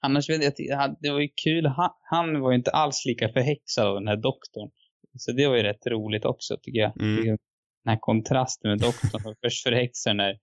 [0.01, 1.65] Annars vet jag det var ju kul.
[1.65, 4.69] Han, han var ju inte alls lika förhäxad av den här doktorn.
[5.17, 7.01] Så det var ju rätt roligt också, tycker jag.
[7.01, 7.25] Mm.
[7.25, 7.37] Jag.
[7.83, 10.39] Den här kontrasten med doktorn först förhäxar den där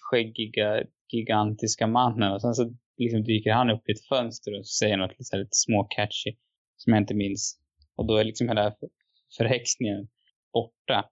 [0.00, 4.96] skäggiga, gigantiska mannen och sen så liksom dyker han upp i ett fönster och säger
[4.96, 6.36] något lite, lite småcatchy
[6.76, 7.58] som jag inte minns.
[7.96, 8.74] Och då är liksom hela
[9.36, 10.08] förhäxningen
[10.52, 11.04] borta.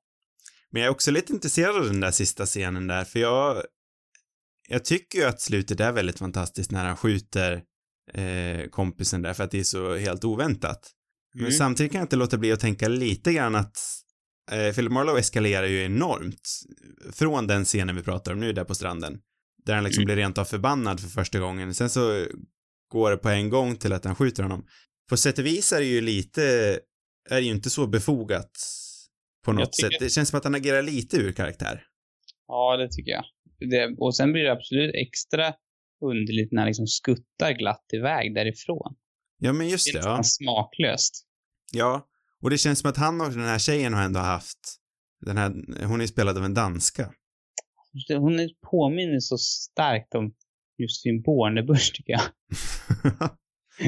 [0.71, 3.63] Men jag är också lite intresserad av den där sista scenen där, för jag,
[4.69, 7.63] jag tycker ju att slutet är väldigt fantastiskt när han skjuter
[8.13, 10.93] eh, kompisen där, för att det är så helt oväntat.
[11.37, 11.53] Men Mm.
[11.59, 13.77] samtidigt kan jag inte låta bli att tänka lite grann att
[14.53, 16.49] eh, Philip Marlowe eskalerar ju enormt
[17.13, 19.21] från den scenen vi pratar om nu där på stranden
[19.67, 20.07] Där han liksom Mm.
[20.07, 21.75] blir rent av förbannad för första gången.
[21.75, 22.27] Sen så
[22.93, 24.67] går det på en gång till att han skjuter honom.
[25.11, 26.43] På sätt och vis är det ju lite,
[27.31, 28.51] är det ju inte så befogat
[29.45, 30.01] på något tycker- sätt.
[30.01, 31.83] Det känns som att han agerar lite ur karaktär.
[32.49, 33.25] Ja, det tycker jag.
[33.71, 35.55] Det, och sen blir det absolut extra
[36.05, 38.95] underligt när han liksom skuttar glatt iväg därifrån.
[39.39, 40.17] Ja, men just Det det, är ja.
[40.17, 41.26] nästan smaklöst.
[41.73, 42.07] Ja,
[42.43, 44.59] och det känns som att han och den här tjejen har ändå haft,
[45.21, 47.13] den här, hon är spelad av en danska.
[48.09, 50.35] Hon är- påminner så starkt om
[50.79, 52.23] Josefin Bornebusch, tycker jag.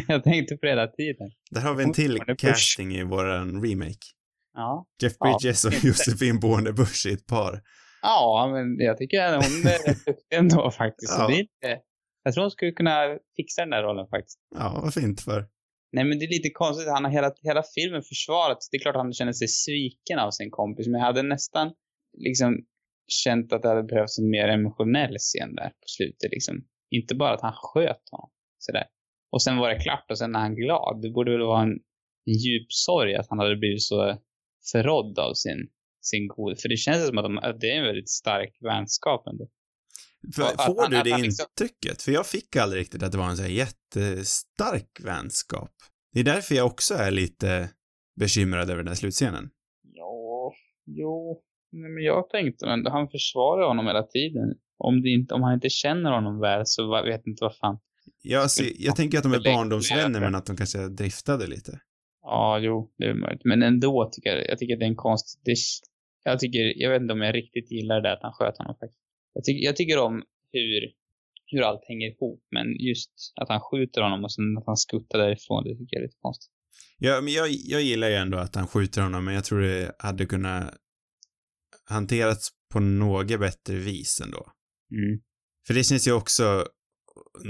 [0.08, 1.30] Jag tänkte på det hela tiden.
[1.50, 2.40] Där har vi en till Bornebusch.
[2.40, 3.98] casting i våran remake.
[4.54, 4.86] Ja.
[5.02, 5.86] Jeff Ja, Bridges och inte.
[5.86, 7.62] Josefin Bornebusch i ett par.
[8.02, 11.14] Ja, men jag tycker att hon är rätt duktig ändå faktiskt.
[11.18, 11.26] Ja.
[11.28, 11.80] det är inte...
[12.22, 14.38] Jag tror hon skulle kunna fixa den där rollen faktiskt.
[14.54, 15.46] Ja, vad fint för.
[15.92, 16.88] Nej, men det är lite konstigt.
[16.88, 18.58] Han har hela, hela filmen försvarat.
[18.70, 21.72] Det är klart han känner sig sviken av sin kompis, men jag hade nästan
[22.18, 22.64] liksom
[23.06, 26.64] känt att det hade behövts en mer emotionell scen där på slutet liksom.
[26.90, 28.84] Inte bara att han sköt honom sådär.
[29.30, 31.02] Och sen var det klart och sen är han glad.
[31.02, 31.72] Det borde väl vara en,
[32.26, 34.18] en djup sorg att han hade blivit så
[34.72, 35.68] förrådd av sin,
[36.00, 36.60] sin god.
[36.60, 39.48] För det känns som att, de, att det är en väldigt stark vänskap ändå.
[40.34, 42.02] För, Ja, får han- du det han liksom- intrycket?
[42.02, 45.70] För jag fick aldrig riktigt att det var en så här jättestark vänskap.
[46.12, 47.70] Det är därför jag också är lite
[48.20, 49.50] bekymrad över den här slutscenen.
[49.94, 50.52] Ja,
[50.86, 51.42] jo.
[51.72, 54.54] Nej, men jag tänkte ändå, han försvarar honom hela tiden.
[54.78, 57.78] Om, det inte, om han inte känner honom väl så vet inte vad fan.
[58.22, 61.80] Jag, alltså, jag tänker att de är barndomsvänner men att de kanske driftade lite.
[62.22, 63.44] Ja, jo, det är möjligt.
[63.44, 65.40] Men ändå tycker jag, jag tycker att det är en konst.
[65.44, 65.54] Det,
[66.24, 69.00] jag tycker, jag vet inte om jag riktigt gillar det att han sköt honom faktiskt.
[69.38, 70.22] Jag tycker, jag tycker om
[70.52, 70.80] hur,
[71.46, 75.18] hur allt hänger ihop, men just att han skjuter honom och sen att han skuttar
[75.18, 76.52] därifrån, det tycker jag är lite konstigt.
[76.98, 79.92] Ja, men jag, jag gillar ju ändå att han skjuter honom men jag tror det
[79.98, 80.74] hade kunnat
[81.84, 84.52] hanterats på något bättre vis ändå.
[84.92, 85.20] Mm.
[85.66, 86.66] För det känns ju också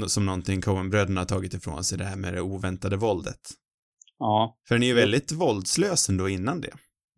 [0.06, 3.40] som någonting Coen-bröderna har tagit ifrån sig, det här med det oväntade våldet.
[4.18, 4.58] Ja.
[4.68, 6.72] För den är ju väldigt våldslös ändå innan det.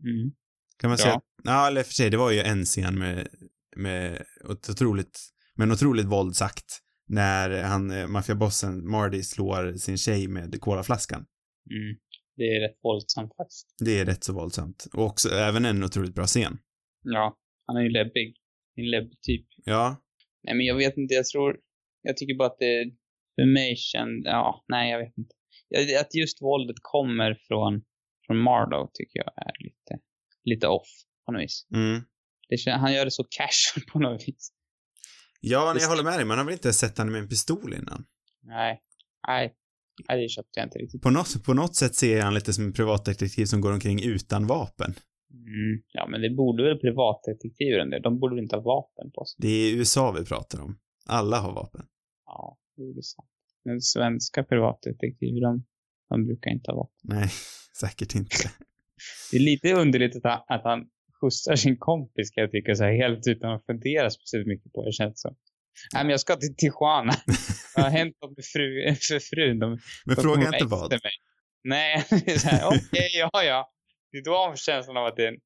[0.04, 0.30] Mm.
[0.78, 1.04] Kan man Ja.
[1.04, 1.20] säga?
[1.42, 3.28] Ja, eller för sig, det var ju en scen med,
[3.76, 4.14] med
[4.50, 5.20] ett otroligt,
[5.56, 6.78] med en otroligt våldsakt.
[7.08, 11.26] När han, eh, maffiabossen Marty slår sin tjej med colaflaskan.
[11.70, 11.98] Mm.
[12.36, 13.74] Det är rätt våldsamt faktiskt.
[13.84, 14.86] Det är rätt så våldsamt.
[14.92, 16.58] Och också, även en otroligt bra scen.
[17.02, 17.38] Ja.
[17.66, 18.36] Han är ju läbbig.
[18.76, 19.46] En läbbig typ.
[19.64, 20.02] Ja.
[20.42, 21.14] Nej, men jag vet inte.
[21.14, 21.58] Jag tror...
[22.02, 22.92] Jag tycker bara att det
[23.34, 24.26] för mig känd...
[24.26, 25.34] Ja, nej, jag vet inte.
[26.00, 27.82] Att just våldet kommer från,
[28.26, 30.02] från Marlowe tycker jag är lite,
[30.44, 30.88] lite off
[31.26, 31.66] på något vis.
[31.74, 32.00] Mm.
[32.50, 34.52] Det, han gör det så casual på något vis.
[35.40, 36.24] Ja, men Det- jag håller med dig.
[36.24, 38.04] Man har väl inte sett honom med en pistol innan?
[38.42, 38.80] Nej.
[39.28, 39.54] Nej.
[40.08, 41.02] Nej, det köpte jag inte riktigt.
[41.02, 44.02] På något, på något sätt ser jag han lite som en privatdetektiv som går omkring
[44.04, 44.94] utan vapen.
[45.32, 45.82] Mm.
[45.92, 47.98] Ja, men det borde väl privatdetektiver ändå.
[47.98, 49.36] De borde väl inte ha vapen på sig.
[49.40, 50.78] Det är USA vi pratar om.
[51.06, 51.86] Alla har vapen.
[52.26, 53.28] Ja, det är sant.
[53.64, 55.64] Men svenska privatdetektiver, de,
[56.08, 56.94] de brukar inte ha vapen.
[57.02, 57.28] Nej,
[57.80, 58.36] säkert inte.
[59.30, 60.80] Det är lite underligt att han, att han
[61.20, 64.84] skjutsar sin kompis kan jag tycka så här helt utan att fundera speciellt mycket på
[64.84, 65.36] det känns som.
[65.94, 67.12] Nej men jag ska till Tijuana.
[67.74, 69.58] Det har hänt något med fru, för frun.
[69.58, 69.70] De,
[70.06, 70.90] Men de fråga inte vad.
[70.90, 71.00] Mig.
[71.64, 72.04] Nej,
[72.64, 73.70] okej, ja ja.
[74.12, 75.38] Det är då känslan av att det är en,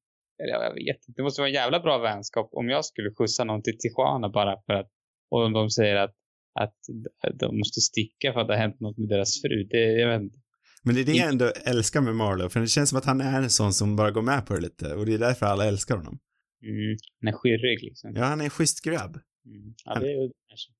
[0.43, 3.43] eller jag vet inte, det måste vara en jävla bra vänskap om jag skulle skjutsa
[3.43, 4.89] någon till Tijuana bara för att,
[5.31, 6.15] och om de säger att,
[6.59, 6.79] att
[7.33, 9.63] de måste sticka för att det har hänt något med deras fru.
[9.63, 10.39] Det, jag vet inte.
[10.85, 13.21] Men det är det jag ändå älskar med Marlowe, för det känns som att han
[13.21, 15.65] är en sån som bara går med på det lite och det är därför alla
[15.65, 16.19] älskar honom.
[16.63, 18.13] Mm, den är skirrig liksom.
[18.15, 19.19] Ja, han är en schysst grabb.
[19.45, 19.73] Mm.
[19.85, 20.31] Ja, det är.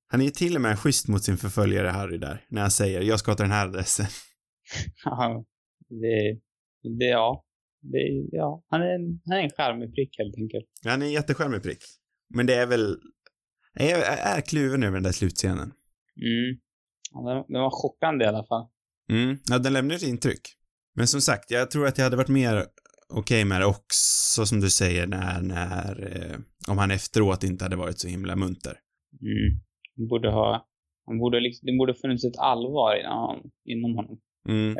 [0.08, 3.02] Han är ju till och med schysst mot sin förföljare Harry där, när han säger
[3.02, 4.06] jag ska ta den här adressen.
[5.04, 5.44] Ja,
[5.88, 6.40] det,
[6.98, 7.44] det, ja.
[7.80, 8.64] Det, ja.
[8.68, 10.66] Han är en, han är en charmig prick helt enkelt.
[10.84, 11.78] Han är en jättecharmig prick.
[12.34, 12.96] Men det är väl,
[13.74, 15.72] jag är, är kluven över den där slutscenen.
[16.16, 16.60] Mm.
[17.12, 18.68] Ja, den, den var chockande i alla fall.
[19.10, 20.40] Mm, ja, den lämnar ett intryck.
[20.94, 22.66] Men som sagt, jag tror att jag hade varit mer
[23.08, 26.38] okej med det också, som du säger, när, när, eh,
[26.68, 28.80] om han efteråt inte hade varit så himla munter.
[29.20, 29.60] Mm.
[29.96, 30.68] Han borde ha,
[31.06, 33.50] han borde liksom, det borde funnits ett allvar inom.
[33.64, 34.18] Inom honom.
[34.48, 34.76] Mm.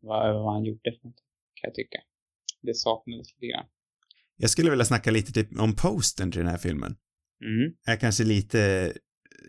[0.00, 1.16] Vad, vad han gjorde för något,
[1.54, 1.98] kan jag tycka.
[2.62, 3.66] Det saknades lite grann.
[4.36, 6.96] Jag skulle vilja snacka lite typ om posten till den här filmen.
[7.44, 7.72] Mm.
[7.86, 8.92] är kanske lite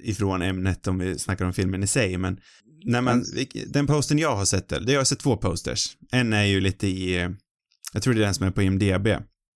[0.03, 2.39] ifrån ämnet om vi snackar om filmen i sig, men
[2.85, 3.23] när man,
[3.67, 5.97] den posten jag har sett, det jag har sett två posters.
[6.11, 7.29] En är ju lite i, eh,
[7.93, 9.07] jag tror det är den som är på IMDB,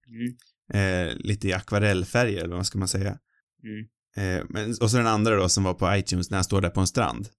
[0.08, 0.36] Mm.
[0.74, 3.18] eh, lite i akvarellfärger, eller vad ska man säga.
[3.64, 3.86] Mm.
[4.40, 6.70] Eh, men, och så den andra då som var på iTunes när han står där
[6.70, 7.30] på en strand.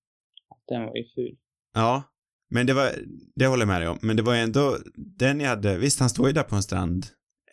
[0.68, 1.36] Den var ju ful.
[1.74, 2.02] Ja,
[2.50, 2.90] men det var,
[3.36, 6.00] det håller jag med dig om, men det var ju ändå den jag hade, visst
[6.00, 7.06] han står ju där på en strand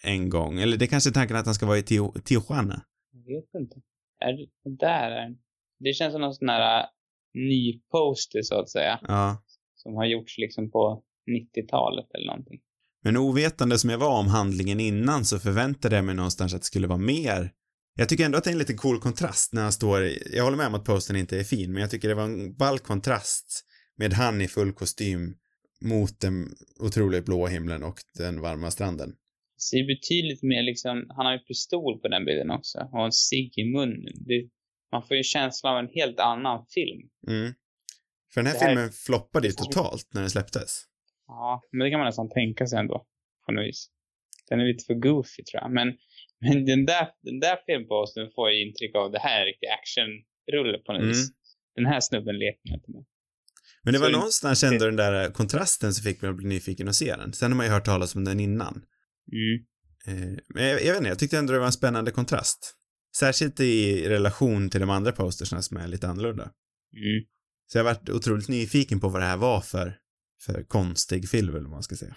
[0.04, 1.84] en gång, eller det är kanske är tanken att han ska vara i
[2.23, 2.84] Tijuana.
[3.12, 3.75] Jag vet inte.
[4.21, 4.47] Är det,
[4.79, 5.36] där
[5.79, 6.86] det känns som någon sån här äh,
[7.34, 8.99] ny poster så att säga.
[9.01, 9.43] Ja.
[9.75, 12.60] Som har gjorts liksom på 90-talet eller någonting.
[13.03, 16.65] Men ovetande som jag var om handlingen innan så förväntade jag mig någonstans att det
[16.65, 17.51] skulle vara mer.
[17.95, 20.57] Jag tycker ändå att det är en liten cool kontrast när han står, jag håller
[20.57, 23.65] med om att postern inte är fin, men jag tycker det var en ball kontrast
[23.97, 25.36] med han i full kostym
[25.81, 29.13] mot den otroligt blåa himlen och den varma stranden.
[29.69, 32.89] Ser betydligt mer liksom, han har ju pistol på den bilden också.
[32.91, 34.13] Och en cigg i munnen.
[34.15, 34.50] Det,
[34.91, 37.02] man får ju känslan av en helt annan film.
[37.28, 37.54] Mm.
[38.34, 40.84] För den här här- filmen floppade ju totalt när den släpptes.
[41.28, 43.06] Ja, men det kan man nästan tänka sig ändå.
[43.45, 43.89] På något vis.
[44.50, 45.71] Den är lite för goofy tror jag.
[45.71, 45.88] Men,
[46.41, 49.67] men den där, den där filmpostern får ju intryck av det här är en riktig
[49.67, 51.10] actionrulle på något Mm.
[51.12, 51.30] vis.
[51.76, 53.06] Den här snubben leker inte med.
[53.84, 56.88] Men det var Så- någonstans ändå den där kontrasten som fick mig att bli nyfiken
[56.88, 57.34] och se den.
[57.34, 58.86] Sen har man ju hört talas om den innan.
[59.31, 59.65] Mm.
[60.07, 62.77] Eh, men jag, jag vet inte, jag tyckte ändå det var en spännande kontrast.
[63.17, 66.43] Särskilt i relation till de andra postersna som är lite annorlunda.
[66.43, 67.25] Mm.
[67.67, 69.97] Så jag varit otroligt nyfiken på vad det här var för,
[70.45, 72.15] för konstig film, eller vad man ska säga.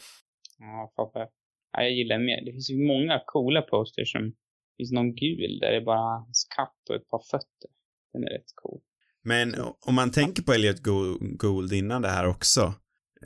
[0.58, 1.28] Ja, fattar.
[1.72, 2.44] Ja, jag gillar mer.
[2.44, 4.22] Det finns ju många coola posters som...
[4.30, 7.70] Det finns någon gul där det är bara hans katt och ett par fötter.
[8.12, 8.80] Den är rätt cool.
[9.22, 12.74] Men om man tänker på Elliot Go- Gould innan det här också.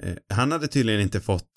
[0.03, 1.53] Eh, han hade tydligen inte fått...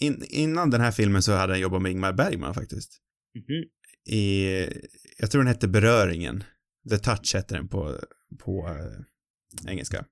[0.00, 2.98] In, innan den här filmen så hade han jobbat med Ingmar Bergman faktiskt.
[3.34, 3.64] Mhm.
[4.16, 4.46] I...
[5.18, 6.44] Jag tror den hette Beröringen.
[6.90, 7.98] The Touch hette den på,
[8.38, 10.04] på eh, engelska.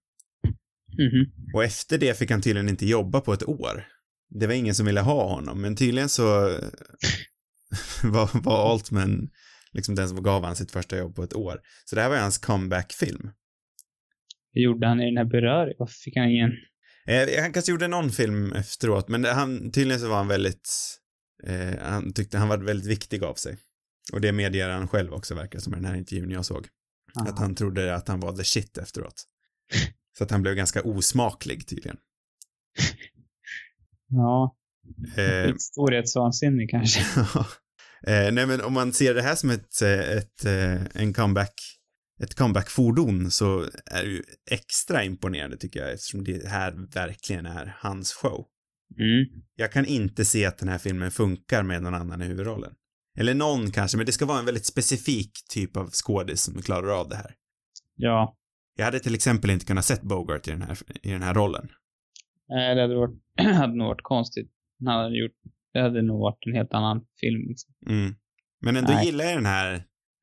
[0.99, 1.53] Mhm.
[1.55, 3.87] Och efter det fick han tydligen inte jobba på ett år.
[4.31, 6.22] Det var ingen som ville ha honom, men tydligen så
[8.03, 9.31] var, var Altman
[9.77, 11.61] liksom den som gav han sitt första jobb på ett år.
[11.85, 13.31] Så det här var ju hans comeback-film.
[14.53, 15.77] Hur gjorde han i den här beröringen?
[15.79, 16.53] Varför fick han ingen...
[17.07, 20.71] Eh, han kanske gjorde någon film efteråt, men det, han, tydligen så var han väldigt,
[21.45, 23.57] eh, han tyckte han var väldigt viktig av sig.
[24.12, 26.69] Och det medger han själv också verkar som i den här intervjun jag såg.
[27.14, 29.25] Att han trodde att han var the shit efteråt.
[30.19, 31.97] Så att han blev ganska osmaklig tydligen.
[34.09, 34.57] Ja,
[35.16, 37.01] Eh, storhetsvansinnig kanske.
[38.07, 41.55] eh, nej men om man ser det här som ett, eh, ett, eh, en comeback,
[42.22, 47.76] ett comeback-fordon så är det ju extra imponerande tycker jag eftersom det här verkligen är
[47.79, 48.46] hans show.
[48.98, 49.42] Mm.
[49.57, 52.74] Jag kan inte se att den här filmen funkar med någon annan i huvudrollen.
[53.18, 57.00] Eller någon kanske, men det ska vara en väldigt specifik typ av skådis som klarar
[57.00, 57.35] av det här.
[57.96, 58.37] Ja.
[58.76, 61.68] Jag hade till exempel inte kunnat sett Bogart i den här, i den här rollen.
[62.48, 63.20] Nej, det hade, varit,
[63.57, 64.50] hade nog varit konstigt.
[64.85, 65.33] Han hade gjort...
[65.72, 67.74] Det hade nog varit en helt annan film liksom.
[67.88, 68.14] Mm.
[68.61, 69.07] Men ändå Nej.
[69.07, 69.74] gillar jag den här,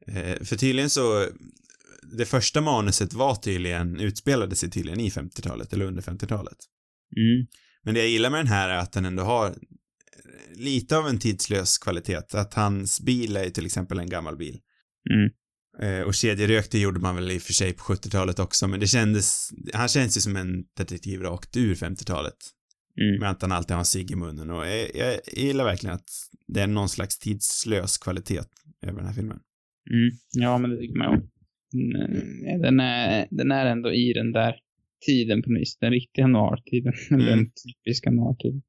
[0.07, 1.25] eh, för tydligen så,
[2.17, 6.57] det första manuset var tydligen, utspelade sig tydligen i 50-talet, eller under 50-talet.
[7.17, 7.47] Mm.
[7.83, 9.55] Men det jag gillar med den här är att den ändå har
[10.55, 12.21] lite av en tidslös kvalitet.
[12.33, 14.59] Att hans bil är till exempel en gammal bil.
[15.09, 15.29] Mm.
[15.81, 18.79] Eh, och kedjerök, det gjorde man väl i och för sig på 70-talet också, men
[18.79, 22.37] det kändes, han känns ju som en detektiv rakt ur 50-talet.
[23.01, 23.19] Mm.
[23.19, 26.09] Med att han alltid har en cigg i munnen och jag, jag gillar verkligen att
[26.47, 28.43] det är någon slags tidslös kvalitet
[28.81, 29.39] över den här filmen.
[29.91, 30.11] Mm.
[30.31, 31.29] Ja, men det tycker man om.
[31.73, 34.55] Mm, Den är, den är ändå i den där
[35.05, 35.77] tiden på något vis.
[35.77, 36.93] Den riktiga noir-tiden.
[37.11, 37.25] Mm.
[37.25, 38.61] den typiska noir-tiden.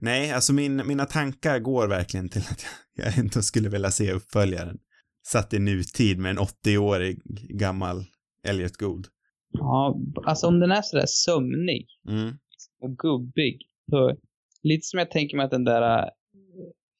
[0.00, 2.64] Nej, alltså min, mina tankar går verkligen till att
[2.96, 4.78] jag, jag ändå skulle vilja se uppföljaren.
[5.26, 7.18] Satt i nutid med en 80-årig
[7.58, 8.04] gammal
[8.48, 9.06] Elliot Gould.
[9.52, 12.34] Ja, alltså om den är sådär sömnig Mm.
[12.80, 13.58] och gubbig.
[13.90, 14.16] Så,
[14.62, 16.08] lite som jag tänker mig att den där äh,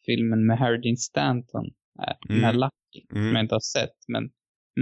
[0.06, 1.64] filmen med Harry Dean Stanton
[1.98, 2.16] är.
[2.28, 2.61] Den här Mm.
[2.61, 3.34] Lucky, som Mm.
[3.34, 3.96] jag inte har sett.
[4.08, 4.30] Men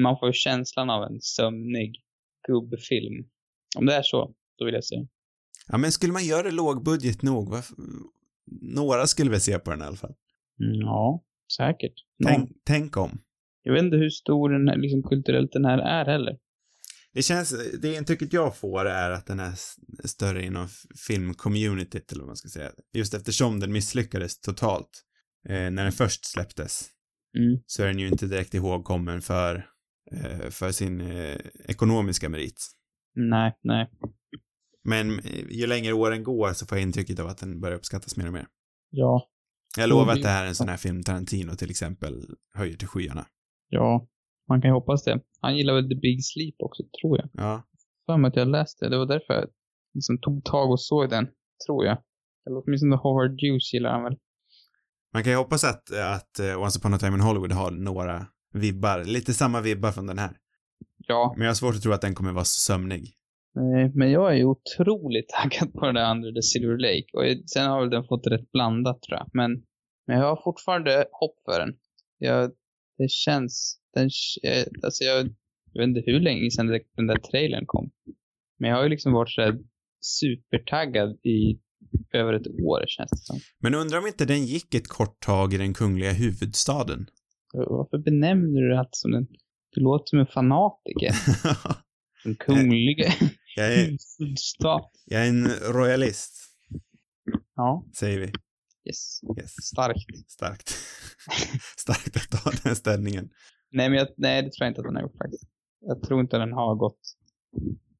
[0.03, 2.03] man får känslan av en sömnig
[2.49, 3.29] gubbfilm.
[3.77, 5.07] Om det är så, då vill jag se.
[5.69, 7.77] Ja, men skulle man göra det lågbudget nog, varför,
[8.61, 10.15] några skulle väl se på den i alla fall.
[10.61, 11.25] Mm, Ja,
[11.57, 11.95] säkert.
[12.25, 13.23] Tänk, tänk om.
[13.63, 16.39] Jag vet inte hur stor den här, liksom kulturellt den här är heller.
[17.13, 19.53] Det känns, det intrycket jag får är att den är
[20.05, 20.69] större inom
[21.09, 22.71] filmcommunityt eller vad man ska säga.
[22.93, 25.05] Just eftersom den misslyckades totalt
[25.49, 26.91] eh, när den först släpptes
[27.39, 27.59] Mm.
[27.67, 29.67] så är den ju inte direkt ihågkommen för,
[30.51, 31.37] för sin eh,
[31.69, 32.67] ekonomiska merit.
[33.15, 33.91] Nej, nej.
[34.85, 38.17] Men eh, ju längre åren går så får jag intrycket av att den börjar uppskattas
[38.17, 38.47] mer och mer.
[38.91, 39.29] Ja,
[39.79, 42.77] Jag lovar det- att det här är en sån här film Tarantino till exempel höjer
[42.77, 43.27] till skyarna.
[43.69, 44.09] ja.
[44.49, 45.21] Man kan ju hoppas det.
[45.41, 47.29] Han gillar väl The Big Sleep också, tror jag.
[47.33, 47.63] Ja.
[48.07, 48.89] För mig att jag läste.
[48.89, 49.47] Det var därför jag
[49.95, 51.27] liksom tog tag och såg den,
[51.67, 51.99] tror jag.
[52.47, 54.17] Eller åtminstone Howard Hughes gillar han väl.
[55.13, 58.27] Man kan ju hoppas att, att Once upon a time in Hollywood har några
[58.61, 60.37] vibbar, lite samma vibbar från den här.
[61.09, 63.15] Ja, Men jag har svårt att tro att den kommer vara så sömnig.
[63.57, 67.07] eh, men jag är ju otroligt taggad på den där andra, The Silver Lake.
[67.13, 69.31] Och sen har väl den fått rätt blandat, tror jag.
[69.33, 69.63] Men,
[70.07, 71.75] men jag har fortfarande hopp för den.
[72.19, 72.51] Jag,
[72.99, 74.11] det känns, den,
[74.43, 75.19] eh, alltså jag,
[75.73, 77.91] jag vet inte hur länge sedan den där trailern kom.
[78.59, 79.59] Men jag har ju liksom varit så här
[80.01, 81.59] supertaggad i
[82.13, 83.41] över ett år känns det som.
[83.61, 87.07] Men undrar om inte den gick ett kort tag i den kungliga huvudstaden?
[87.53, 89.27] Varför benämner du det som en...
[89.71, 91.13] Du låter som en fanatiker.
[92.25, 93.13] Den kungliga
[93.57, 93.97] jag, är,
[95.07, 96.33] jag är en royalist,
[97.55, 98.27] Ja, säger vi.
[98.89, 99.21] yes.
[99.41, 99.53] Yes.
[99.63, 100.31] Starkt.
[100.31, 100.69] Starkt.
[101.77, 103.31] Starkt att ta den ställningen.
[103.71, 105.45] Nej, men jag, nej, det tror jag inte att den har gjort faktiskt.
[105.81, 107.01] Jag tror inte att den har gått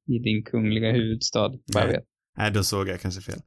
[0.07, 2.03] i din kungliga huvudstad, vad jag vet.
[2.37, 3.39] Nej, då såg jag kanske fel.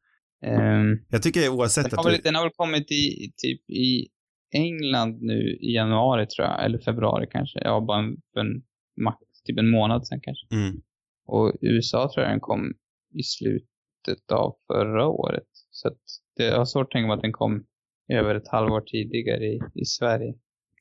[0.46, 2.22] Ehm, Jag tycker oavsett den, att har väl, du...
[2.22, 4.08] den har väl kommit i, typ i
[4.52, 7.60] England nu i januari tror jag, eller februari kanske.
[7.64, 8.62] Ja, bara en, en,
[9.04, 10.46] max, typ en månad sedan kanske.
[10.50, 10.82] Mm.
[11.26, 12.74] Och USA tror jag den kom
[13.14, 15.48] i slutet av förra året.
[15.70, 16.00] Så att
[16.36, 17.64] det, jag har svårt att tänka mig att den kom
[18.08, 20.34] över ett halvår tidigare i, i Sverige.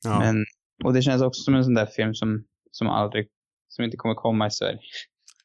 [0.04, 0.18] Ja.
[0.20, 0.44] Men,
[0.84, 3.28] och det känns också som en sån där film som, som aldrig,
[3.68, 4.78] som inte kommer komma i Sverige.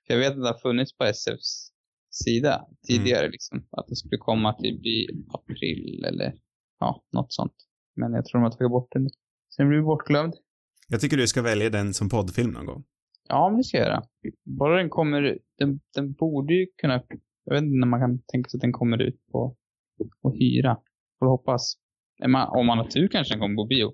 [0.08, 1.72] För jag vet att det har funnits på SFs
[2.10, 3.68] sida tidigare liksom.
[3.72, 6.34] Att det skulle komma typ i april eller
[6.80, 7.65] ja, något sånt.
[7.96, 9.10] Men jag tror de har tagit bort den.
[9.56, 10.34] Sen blir det bortglömd.
[10.88, 12.84] Jag tycker du ska välja den som poddfilm någon gång.
[13.28, 14.04] Ja, men det ska jag göra.
[14.60, 17.04] Bara den kommer, den, den borde ju kunna,
[17.44, 19.56] jag vet inte när man kan tänka sig att den kommer ut på,
[20.22, 20.78] på hyra.
[21.20, 21.76] Får hoppas.
[22.28, 23.94] Man, om man har tur kanske den kommer på bio.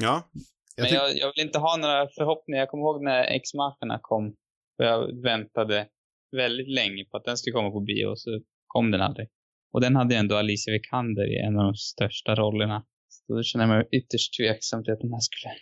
[0.00, 0.30] Ja.
[0.76, 2.60] Jag Men jag, jag vill inte ha några förhoppningar.
[2.60, 4.34] Jag kommer ihåg när X-Machina kom.
[4.76, 5.88] För jag väntade
[6.36, 9.28] väldigt länge på att den skulle komma på bio och så kom den aldrig.
[9.72, 12.84] Och den hade ju ändå Alicia Vikander i en av de största rollerna.
[13.26, 15.52] Så då känner jag mig ytterst tveksam till att den här skulle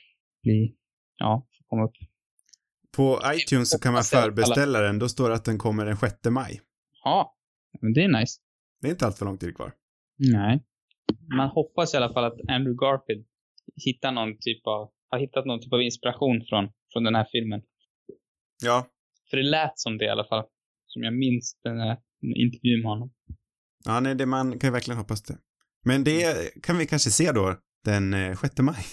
[0.42, 0.76] bli,
[1.16, 1.96] ja, komma upp.
[2.96, 4.98] På iTunes så kan man förbeställa den.
[4.98, 6.60] Då står det att den kommer den 6 maj.
[7.04, 7.36] Ja,
[7.80, 8.40] men det är nice.
[8.80, 9.72] Det är inte allt för lång tid kvar.
[10.18, 10.64] Nej.
[11.36, 13.26] Man hoppas i alla fall att Andrew Garfield
[13.84, 17.62] hittar någon typ av, har hittat någon typ av inspiration från, från den här filmen.
[18.62, 18.86] Ja.
[19.30, 20.44] För det lät som det i alla fall.
[20.86, 21.98] Som jag minns den här
[22.36, 23.12] intervjun med honom.
[23.84, 25.38] Ja, nej, det man kan ju verkligen hoppas det.
[25.84, 28.84] Men det kan vi kanske se då den eh, 6 maj.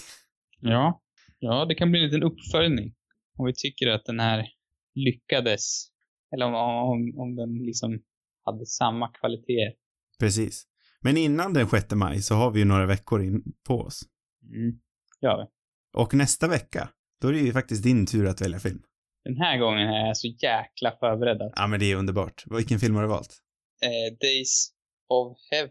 [0.60, 1.02] Ja.
[1.38, 2.94] Ja, det kan bli en liten uppföljning.
[3.38, 4.48] Om vi tycker att den här
[4.94, 5.88] lyckades.
[6.34, 8.02] Eller om, om, om den liksom
[8.44, 9.72] hade samma kvaliteter.
[10.18, 10.66] Precis.
[11.00, 14.02] Men innan den 6 maj så har vi ju några veckor in på oss.
[14.42, 14.80] Mm.
[15.20, 15.58] Ja, vi.
[16.00, 16.88] Och nästa vecka,
[17.20, 18.82] då är det ju faktiskt din tur att välja film.
[19.24, 21.52] Den här gången är jag så jäkla förberedd.
[21.56, 22.44] Ja, men det är underbart.
[22.50, 23.42] Vilken film har du valt?
[23.82, 24.70] Eh, Days
[25.08, 25.70] of Heaven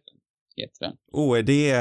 [0.61, 0.97] heter den.
[1.11, 1.71] Oh, är det...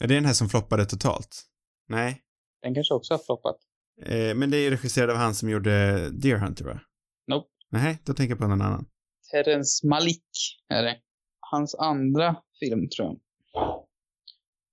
[0.00, 1.42] Är det den här som floppade totalt?
[1.88, 2.22] Nej.
[2.62, 3.56] Den kanske också har floppat.
[4.02, 6.80] Eh, men det är ju regisserad av han som gjorde Deer Hunter, va?
[7.26, 7.48] Nope.
[7.70, 8.86] Nej, då tänker jag på någon annan.
[9.30, 10.26] Terrence Malick
[10.68, 11.00] är det.
[11.40, 13.20] Hans andra film, tror jag.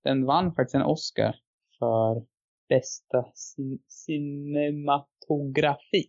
[0.04, 1.34] Den vann faktiskt en Oscar
[1.78, 2.26] för
[2.68, 6.08] bästa cin- cinematografi.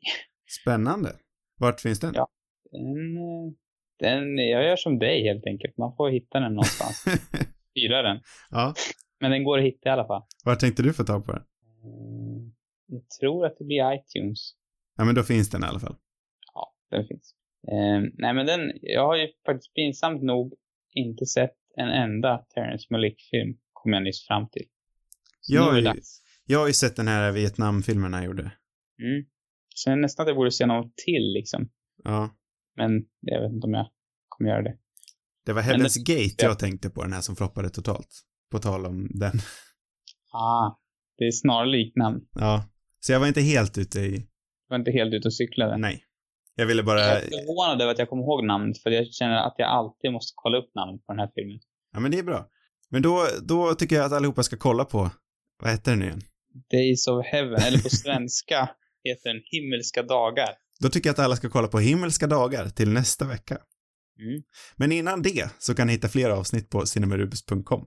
[0.62, 1.16] Spännande.
[1.60, 2.14] Vart finns den?
[2.16, 2.28] Ja.
[2.72, 3.52] Den, eh,
[4.00, 5.78] den, jag gör som dig helt enkelt.
[5.78, 7.06] Man får hitta den någonstans.
[7.76, 8.20] Hyra den.
[8.50, 8.74] ja.
[9.20, 10.24] Men den går att hitta i alla fall.
[10.46, 11.44] Var tänkte du få tag på den?
[11.84, 12.54] Mm,
[12.88, 14.54] Jag tror att det blir iTunes.
[14.98, 15.96] Ja, men då finns den i alla fall.
[16.54, 17.36] Ja, den finns.
[17.68, 20.54] Eh, nej men den, jag har ju faktiskt pinsamt nog
[20.94, 24.66] inte sett en enda Terrence Malick-film, kom jag nyss fram till.
[25.42, 26.02] Så Jag det ju-.
[26.46, 28.42] Jag har ju sett den här Vietnamfilmen han gjorde.
[29.02, 29.26] Mm.
[29.84, 31.70] Sen nästan att jag borde se något till liksom.
[32.04, 32.30] Ja.
[32.76, 33.88] Men jag vet inte om jag
[34.30, 34.78] kommer göra det.
[35.46, 36.48] Det var Heaven's Gate ja.
[36.48, 38.10] jag tänkte på, den här som floppade totalt.
[38.52, 39.32] På tal om den.
[40.36, 40.80] Ah,
[41.18, 42.20] det är snarlikt namn.
[42.36, 42.64] Ja.
[43.00, 44.16] Så jag var inte helt ute i...
[44.16, 45.78] Jag var inte helt ute och cyklade.
[45.78, 46.04] Nej.
[46.56, 47.00] Jag ville bara...
[47.00, 50.12] Jag är förvånad över att jag kommer ihåg namnet, för jag känner att jag alltid
[50.12, 51.60] måste kolla upp namnet på den här filmen.
[51.94, 52.50] Ja, men det är bra.
[52.90, 55.10] Men då, då tycker jag att allihopa ska kolla på...
[55.62, 56.22] Vad heter den nu igen?
[56.72, 58.70] Days of Heaven, eller på svenska
[59.04, 60.50] heter den Himmelska dagar.
[60.80, 63.58] Då tycker jag att alla ska kolla på Himmelska dagar till nästa vecka.
[64.20, 64.42] Mm.
[64.76, 67.86] Men innan det så kan ni hitta fler avsnitt på cinemarubus.com.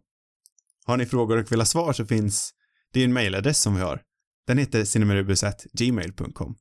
[0.85, 2.53] Har ni frågor och vill ha svar så finns
[2.93, 4.03] det är en mailadress som vi har.
[4.47, 6.57] Den heter cinemarubus.gmail.com.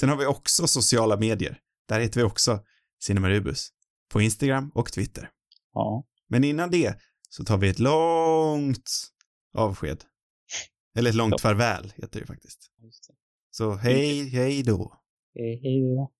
[0.00, 1.58] Sen har vi också sociala medier.
[1.88, 2.64] Där heter vi också
[3.02, 3.68] Cinemarubus.
[4.12, 5.30] På Instagram och Twitter.
[5.74, 6.06] Ja.
[6.28, 8.90] Men innan det så tar vi ett långt
[9.54, 10.04] avsked.
[10.96, 12.70] Eller ett långt farväl heter det faktiskt.
[13.50, 15.00] Så hej, hej då.
[15.34, 16.10] Eh, Hej då.